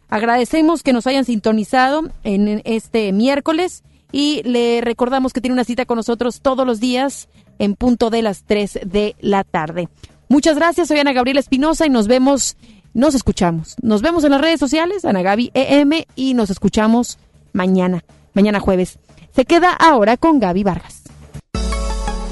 [0.09, 5.87] Agradecemos que nos hayan sintonizado en este miércoles y le recordamos que tiene una cita
[5.87, 7.29] con nosotros todos los días
[7.61, 9.89] en punto de las 3 de la tarde.
[10.29, 12.57] Muchas gracias, soy Ana Gabriela Espinosa y nos vemos,
[12.95, 13.77] nos escuchamos.
[13.81, 17.19] Nos vemos en las redes sociales, Ana Gaby EM, y nos escuchamos
[17.53, 18.99] mañana, mañana jueves.
[19.35, 21.02] Se queda ahora con Gaby Vargas.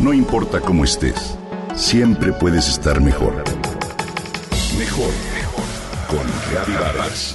[0.01, 1.37] No importa cómo estés,
[1.75, 3.45] siempre puedes estar mejor.
[4.79, 5.65] Mejor, mejor.
[6.09, 7.35] Con Vargas.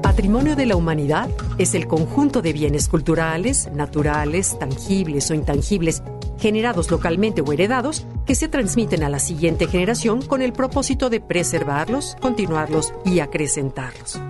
[0.00, 1.28] Patrimonio de la humanidad
[1.58, 6.04] es el conjunto de bienes culturales, naturales, tangibles o intangibles,
[6.38, 11.20] generados localmente o heredados, que se transmiten a la siguiente generación con el propósito de
[11.20, 14.20] preservarlos, continuarlos y acrecentarlos.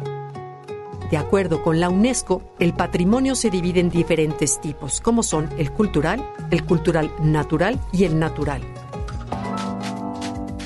[1.11, 5.70] De acuerdo con la UNESCO, el patrimonio se divide en diferentes tipos, como son el
[5.70, 8.62] cultural, el cultural natural y el natural.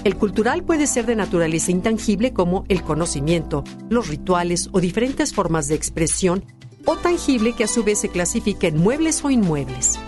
[0.05, 5.69] El cultural puede ser de naturaleza intangible como el conocimiento, los rituales o diferentes formas
[5.69, 6.45] de expresión,
[6.87, 9.99] o tangible que a su vez se clasifica en muebles o inmuebles.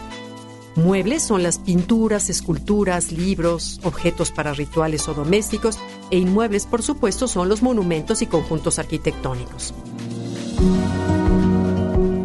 [0.80, 5.78] Muebles son las pinturas, esculturas, libros, objetos para rituales o domésticos,
[6.10, 9.74] e inmuebles, por supuesto, son los monumentos y conjuntos arquitectónicos.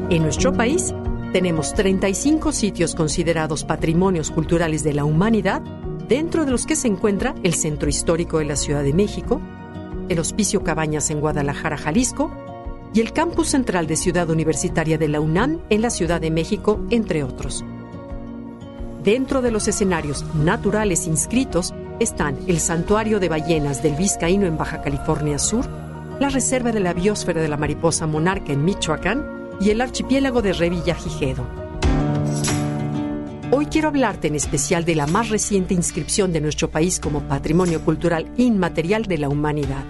[0.09, 0.93] En nuestro país
[1.33, 5.61] tenemos 35 sitios considerados patrimonios culturales de la humanidad,
[6.07, 9.41] dentro de los que se encuentra el Centro Histórico de la Ciudad de México,
[10.07, 12.31] el Hospicio Cabañas en Guadalajara, Jalisco,
[12.93, 16.79] y el Campus Central de Ciudad Universitaria de la UNAM en la Ciudad de México,
[16.89, 17.65] entre otros.
[19.05, 24.81] Dentro de los escenarios naturales inscritos están el Santuario de Ballenas del Vizcaíno en Baja
[24.81, 25.69] California Sur,
[26.19, 29.23] la Reserva de la Biosfera de la Mariposa Monarca en Michoacán
[29.61, 31.45] y el Archipiélago de Revilla Gijedo.
[33.51, 37.81] Hoy quiero hablarte en especial de la más reciente inscripción de nuestro país como Patrimonio
[37.85, 39.85] Cultural Inmaterial de la Humanidad.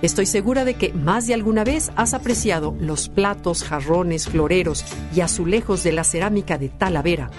[0.00, 5.22] Estoy segura de que más de alguna vez has apreciado los platos, jarrones, floreros y
[5.22, 7.30] azulejos de la cerámica de Talavera,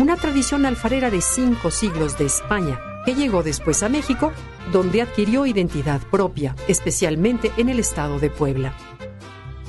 [0.00, 4.32] una tradición alfarera de cinco siglos de España que llegó después a México,
[4.72, 8.74] donde adquirió identidad propia, especialmente en el estado de Puebla.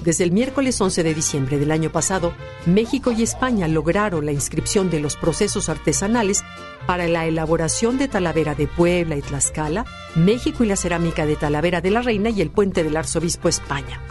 [0.04, 2.34] Desde el miércoles 11 de diciembre del año pasado,
[2.66, 6.44] México y España lograron la inscripción de los procesos artesanales
[6.90, 9.86] para la elaboración de Talavera de Puebla y Tlaxcala,
[10.16, 14.02] México y la cerámica de Talavera de la Reina y el puente del Arzobispo España.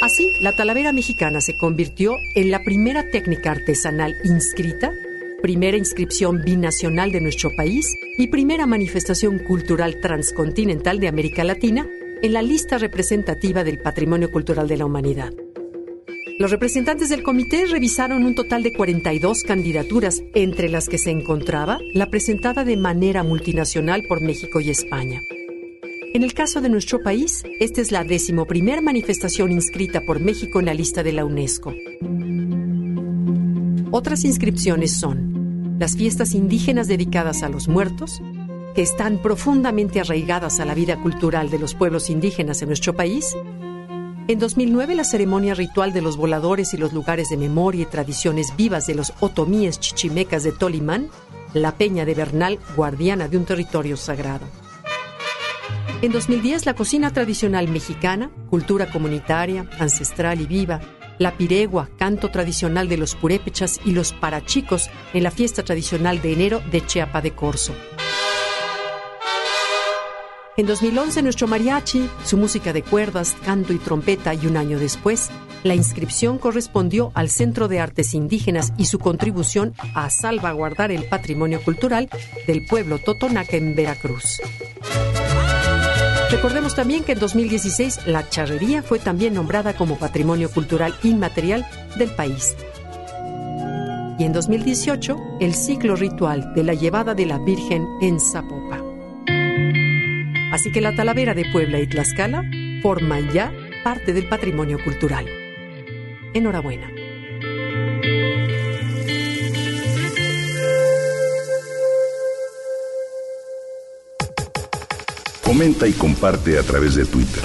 [0.00, 4.92] Así, la Talavera mexicana se convirtió en la primera técnica artesanal inscrita,
[5.42, 11.88] primera inscripción binacional de nuestro país y primera manifestación cultural transcontinental de América Latina
[12.22, 15.32] en la lista representativa del Patrimonio Cultural de la Humanidad.
[16.36, 21.78] Los representantes del comité revisaron un total de 42 candidaturas, entre las que se encontraba
[21.92, 25.22] la presentada de manera multinacional por México y España.
[26.12, 30.66] En el caso de nuestro país, esta es la decimoprimer manifestación inscrita por México en
[30.66, 31.72] la lista de la UNESCO.
[33.92, 38.20] Otras inscripciones son las fiestas indígenas dedicadas a los muertos,
[38.74, 43.36] que están profundamente arraigadas a la vida cultural de los pueblos indígenas en nuestro país.
[44.26, 48.56] En 2009, la ceremonia ritual de los voladores y los lugares de memoria y tradiciones
[48.56, 51.10] vivas de los otomíes chichimecas de Tolimán,
[51.52, 54.46] la Peña de Bernal, guardiana de un territorio sagrado.
[56.00, 60.80] En 2010, la cocina tradicional mexicana, cultura comunitaria, ancestral y viva,
[61.18, 66.32] la piregua, canto tradicional de los purépechas y los parachicos en la fiesta tradicional de
[66.32, 67.74] enero de Chiapa de Corzo.
[70.56, 75.30] En 2011 nuestro mariachi, su música de cuerdas, canto y trompeta y un año después,
[75.64, 81.60] la inscripción correspondió al Centro de Artes Indígenas y su contribución a salvaguardar el patrimonio
[81.60, 82.08] cultural
[82.46, 84.40] del pueblo totonaca en Veracruz.
[86.30, 92.10] Recordemos también que en 2016 la charrería fue también nombrada como Patrimonio Cultural Inmaterial del
[92.10, 92.54] país.
[94.20, 98.83] Y en 2018 el ciclo ritual de la llevada de la Virgen en Zapopa.
[100.54, 102.48] Así que la Talavera de Puebla y Tlaxcala
[102.80, 103.52] forman ya
[103.82, 105.26] parte del patrimonio cultural.
[106.32, 106.92] Enhorabuena.
[115.42, 117.42] Comenta y comparte a través de Twitter.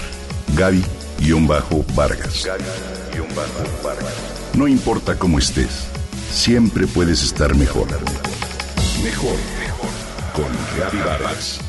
[0.55, 2.45] Gaby-Vargas.
[2.45, 4.13] Gaby-Vargas.
[4.53, 5.87] No importa cómo estés,
[6.31, 7.87] siempre puedes estar mejor.
[9.03, 9.89] Mejor, mejor.
[10.35, 11.68] Con Gaby Vargas.